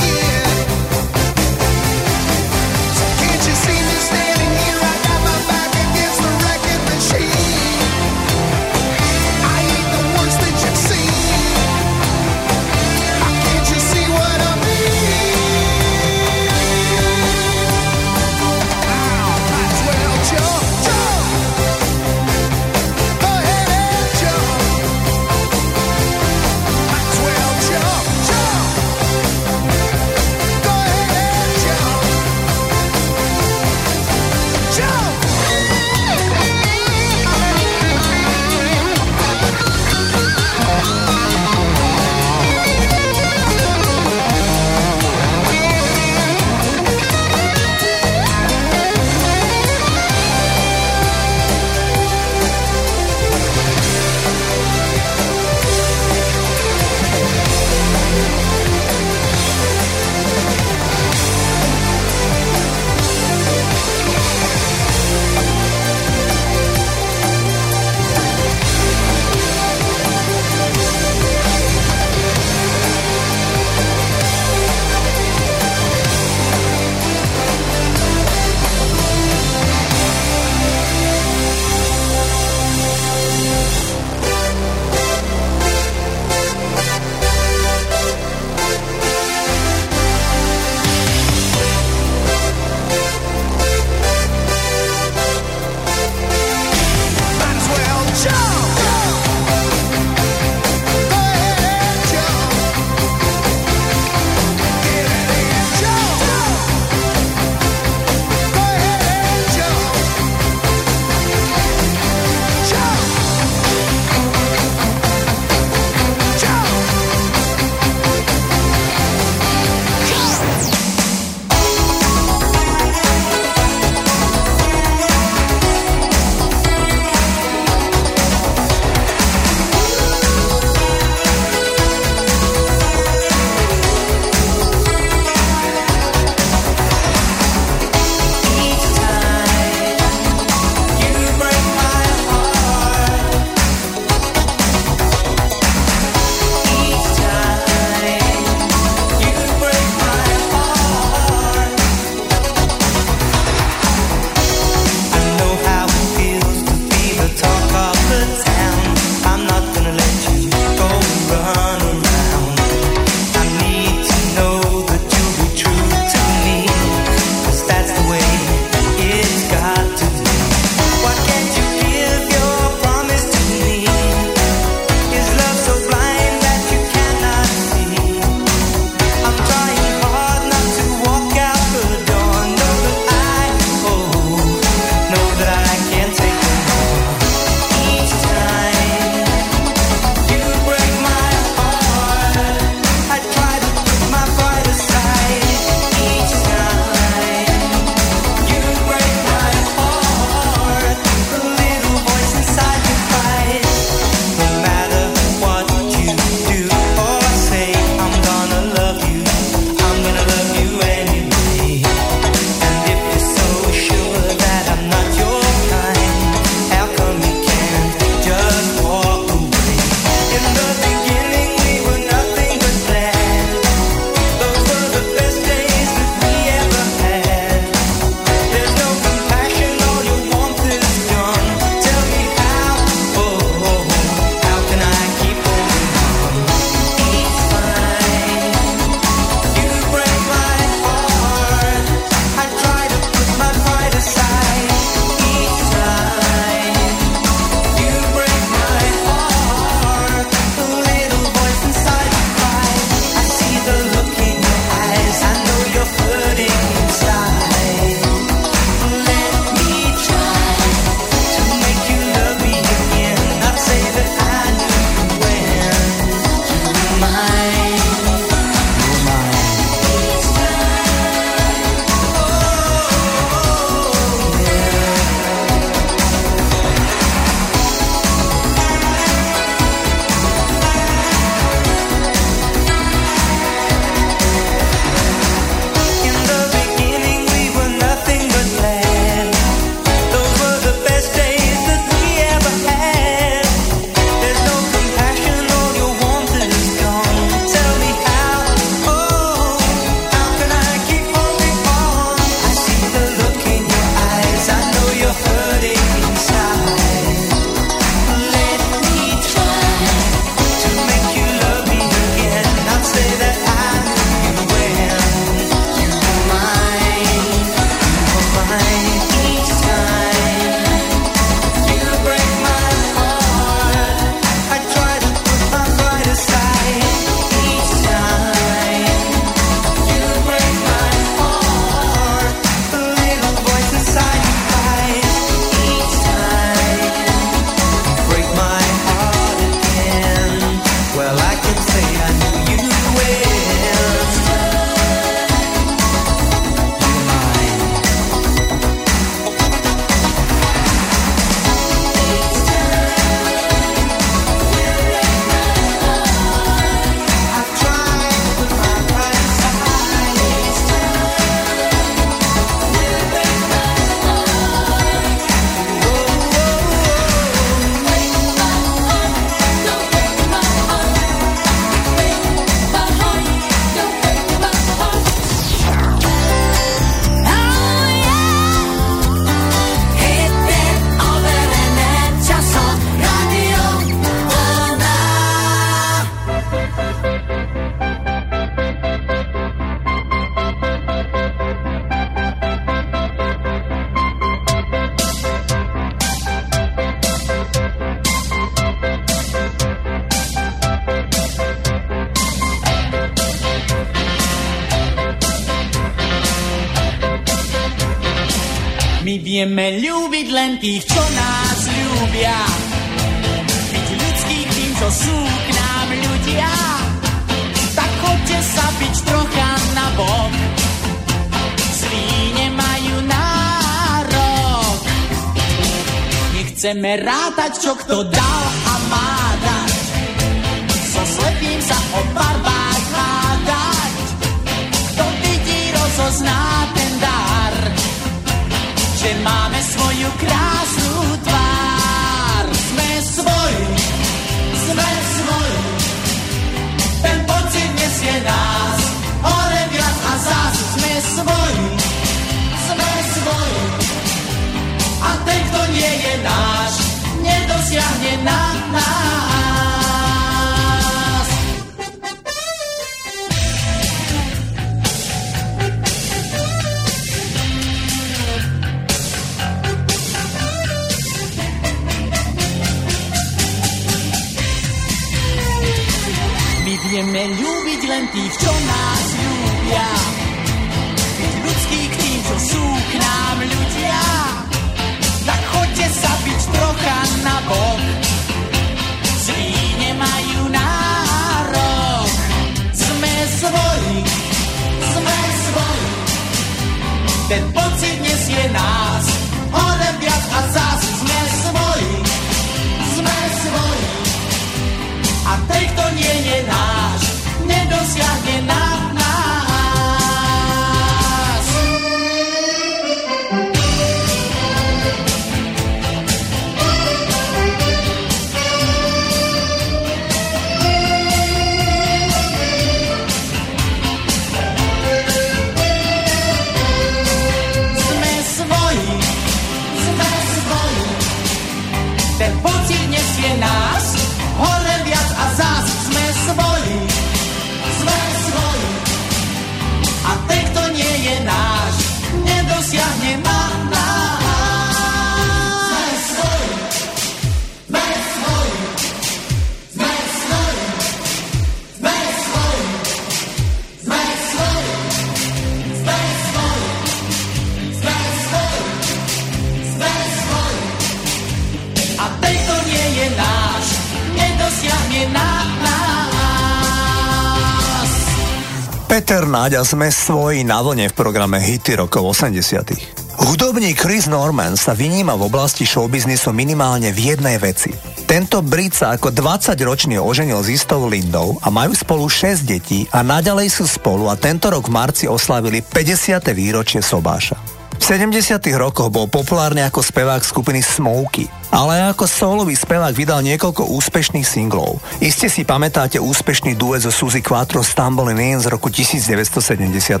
Peter 568.94 569.26
Náďa 569.26 569.66
sme 569.66 569.90
svoji 569.90 570.46
na 570.46 570.62
vlne 570.62 570.86
v 570.86 570.94
programe 570.94 571.42
Hity 571.42 571.82
rokov 571.82 572.14
80 572.14 573.26
Hudobník 573.26 573.74
Chris 573.74 574.06
Norman 574.06 574.54
sa 574.54 574.70
vyníma 574.70 575.18
v 575.18 575.26
oblasti 575.26 575.66
showbiznisu 575.66 576.30
minimálne 576.30 576.94
v 576.94 577.10
jednej 577.10 577.42
veci. 577.42 577.74
Tento 578.06 578.38
Brit 578.38 578.70
sa 578.70 578.94
ako 578.94 579.10
20-ročný 579.10 579.98
oženil 579.98 580.38
s 580.46 580.62
istou 580.62 580.86
Lindou 580.86 581.34
a 581.42 581.50
majú 581.50 581.74
spolu 581.74 582.06
6 582.06 582.46
detí 582.46 582.86
a 582.94 583.02
naďalej 583.02 583.50
sú 583.50 583.66
spolu 583.66 584.06
a 584.06 584.14
tento 584.14 584.46
rok 584.46 584.70
v 584.70 584.78
marci 584.78 585.10
oslavili 585.10 585.58
50. 585.58 586.30
výročie 586.30 586.78
Sobáša. 586.78 587.63
V 587.84 587.92
70. 587.92 588.40
rokoch 588.56 588.88
bol 588.88 589.04
populárny 589.12 589.60
ako 589.60 589.84
spevák 589.84 590.24
skupiny 590.24 590.64
Smokey, 590.64 591.28
ale 591.52 591.92
ako 591.92 592.08
solový 592.08 592.56
spevák 592.56 592.96
vydal 592.96 593.20
niekoľko 593.20 593.68
úspešných 593.76 594.24
singlov. 594.24 594.80
Iste 595.04 595.28
si 595.28 595.44
pamätáte 595.44 596.00
úspešný 596.00 596.56
duet 596.56 596.80
zo 596.80 596.88
Suzy 596.88 597.20
Quattro 597.20 597.60
Stumbling 597.60 598.16
In 598.16 598.40
z 598.40 598.48
roku 598.48 598.72
1978. 598.72 600.00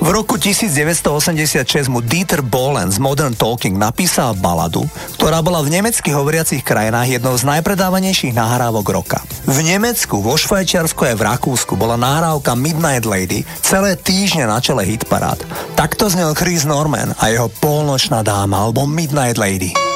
V 0.00 0.08
roku 0.08 0.36
1986 0.40 1.88
mu 1.88 2.04
Dieter 2.04 2.44
Bohlen 2.44 2.88
z 2.88 2.96
Modern 3.00 3.36
Talking 3.36 3.76
napísal 3.76 4.36
baladu, 4.36 4.84
ktorá 5.16 5.44
bola 5.44 5.60
v 5.60 5.76
nemecky 5.76 6.08
hovoriacich 6.08 6.64
krajinách 6.64 7.20
jednou 7.20 7.36
z 7.36 7.44
najpredávanejších 7.44 8.32
nahrávok 8.32 8.86
roka. 8.92 9.20
V 9.44 9.60
Nemecku, 9.60 10.24
vo 10.24 10.40
Švajčiarsku 10.40 11.04
aj 11.04 11.16
v 11.20 11.26
Rakúsku 11.28 11.76
bola 11.76 12.00
nahrávka 12.00 12.56
Midnight 12.56 13.04
Lady 13.04 13.44
celé 13.60 13.92
týždne 13.92 14.48
na 14.48 14.56
čele 14.60 14.88
hitparád. 14.88 15.44
Takto 15.76 16.08
znel 16.08 16.32
Chris 16.32 16.64
Norman 16.64 16.89
a 16.94 17.30
jeho 17.30 17.46
polnočná 17.62 18.22
dáma 18.22 18.66
alebo 18.66 18.86
Midnight 18.86 19.38
Lady. 19.38 19.89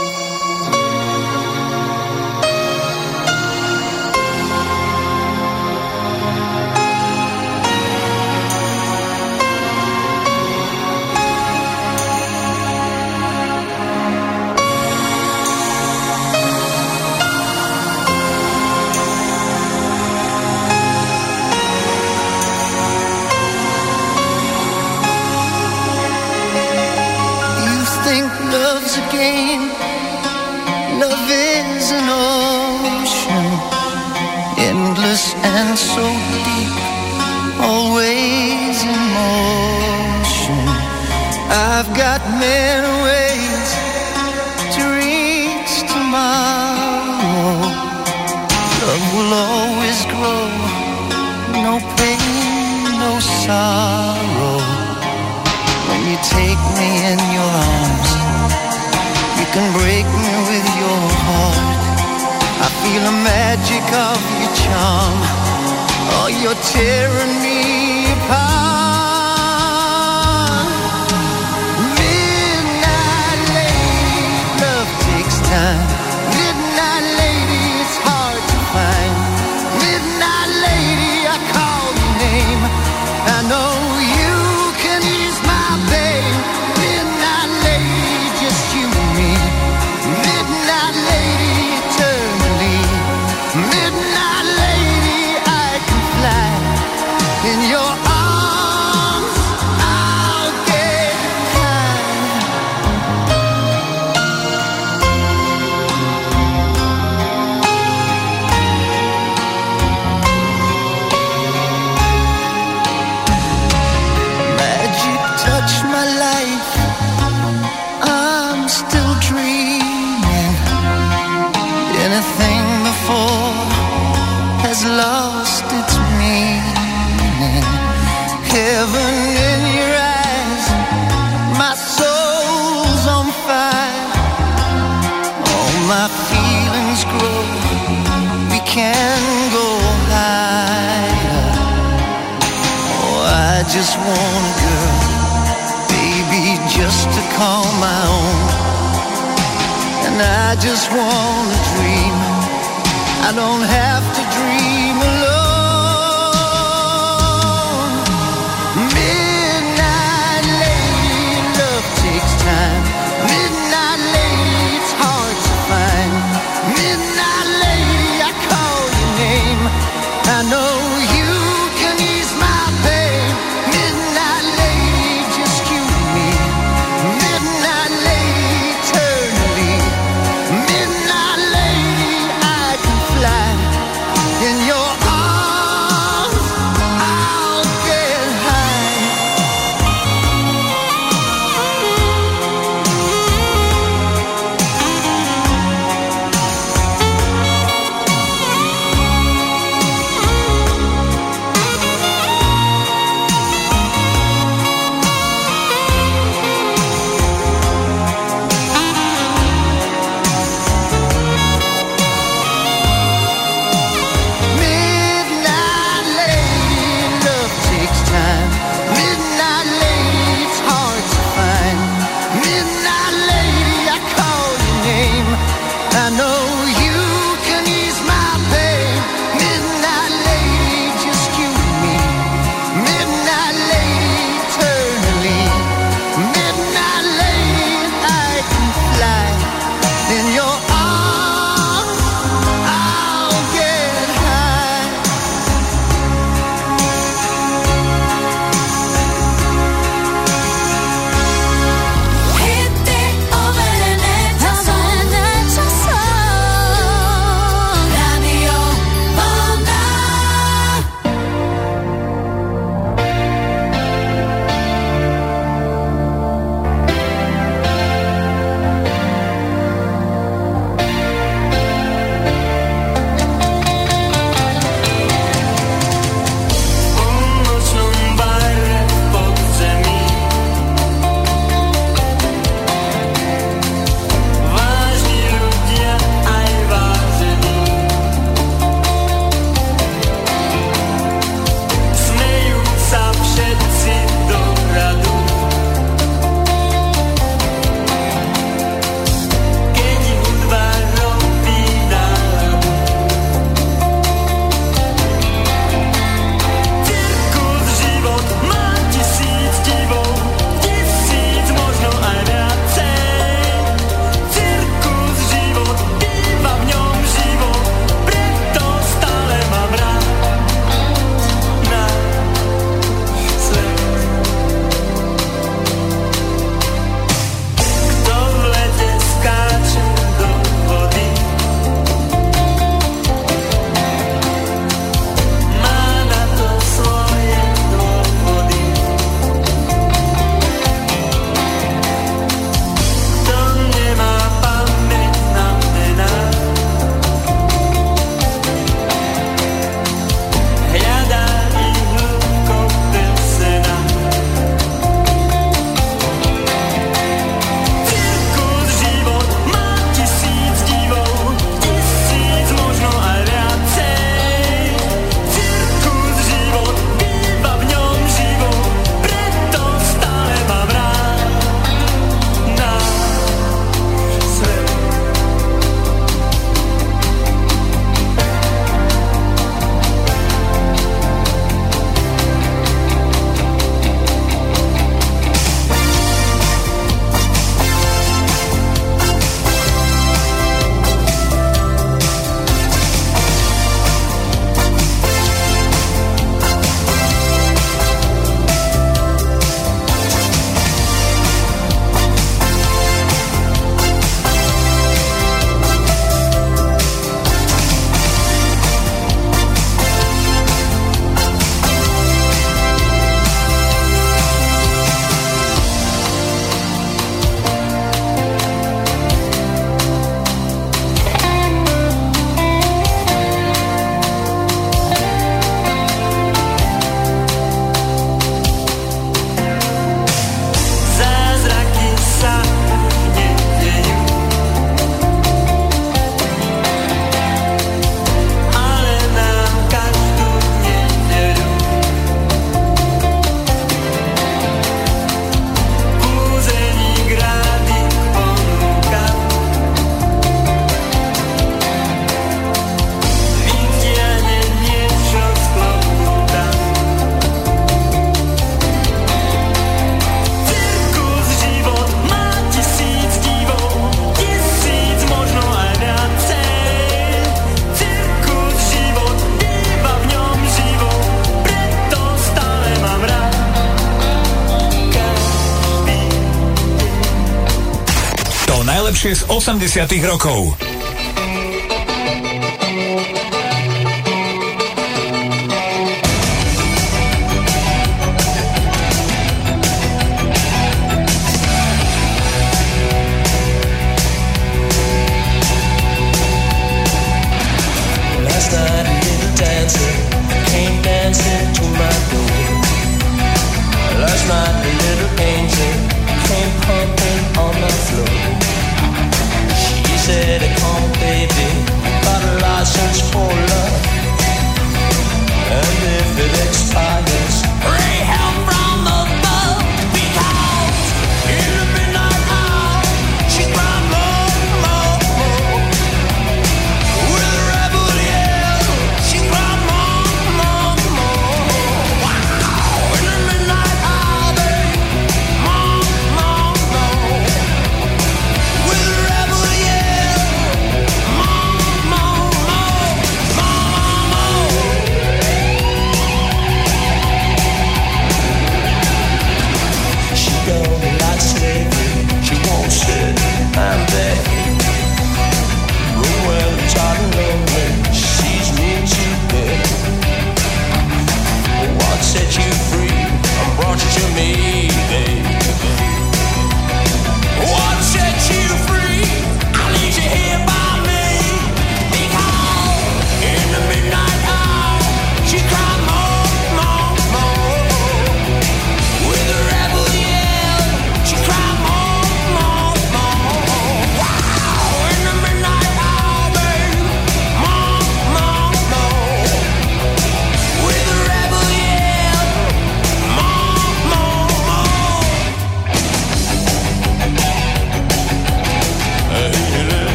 najlepšie 479.05 479.29
z 479.29 479.29
80 479.29 480.09
rokov. 480.09 480.64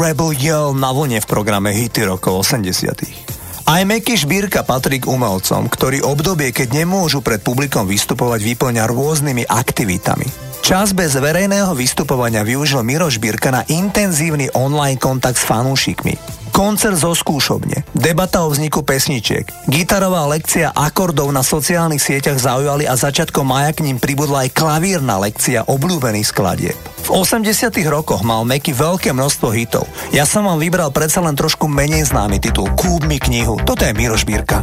Rebel 0.00 0.32
Yell 0.32 0.72
na 0.80 0.96
vlne 0.96 1.20
v 1.20 1.28
programe 1.28 1.76
Hity 1.76 2.08
rokov 2.08 2.48
80. 2.48 3.68
Aj 3.68 3.84
Meky 3.84 4.16
Šbírka 4.16 4.64
patrí 4.64 4.96
k 4.96 5.04
umelcom, 5.04 5.68
ktorí 5.68 6.00
obdobie, 6.00 6.56
keď 6.56 6.72
nemôžu 6.72 7.20
pred 7.20 7.44
publikom 7.44 7.84
vystupovať, 7.84 8.40
vyplňa 8.40 8.88
rôznymi 8.88 9.44
aktivitami. 9.44 10.24
Čas 10.64 10.96
bez 10.96 11.20
verejného 11.20 11.76
vystupovania 11.76 12.40
využil 12.40 12.80
Miro 12.80 13.12
Šbírka 13.12 13.52
na 13.52 13.60
intenzívny 13.68 14.48
online 14.56 14.96
kontakt 14.96 15.36
s 15.36 15.44
fanúšikmi. 15.44 16.16
Koncert 16.48 16.96
zo 16.96 17.12
skúšobne, 17.12 17.84
debata 17.92 18.40
o 18.40 18.48
vzniku 18.48 18.80
pesničiek, 18.80 19.44
gitarová 19.68 20.24
lekcia 20.32 20.72
akordov 20.72 21.28
na 21.28 21.44
sociálnych 21.44 22.00
sieťach 22.00 22.40
zaujali 22.40 22.88
a 22.88 22.96
začiatkom 22.96 23.44
maja 23.44 23.76
k 23.76 23.84
ním 23.84 24.00
pribudla 24.00 24.48
aj 24.48 24.56
klavírna 24.56 25.20
lekcia 25.20 25.68
obľúbených 25.68 26.24
skladieb. 26.24 26.89
V 27.10 27.26
80 27.26 27.74
rokoch 27.90 28.22
mal 28.22 28.46
Meky 28.46 28.70
veľké 28.70 29.10
množstvo 29.10 29.50
hitov. 29.50 29.82
Ja 30.14 30.22
som 30.22 30.46
vám 30.46 30.62
vybral 30.62 30.94
predsa 30.94 31.18
len 31.18 31.34
trošku 31.34 31.66
menej 31.66 32.06
známy 32.06 32.38
titul 32.38 32.70
Kúp 32.78 33.02
mi 33.02 33.18
knihu. 33.18 33.58
Toto 33.66 33.82
je 33.82 33.90
Miroš 33.90 34.22
Bírka. 34.22 34.62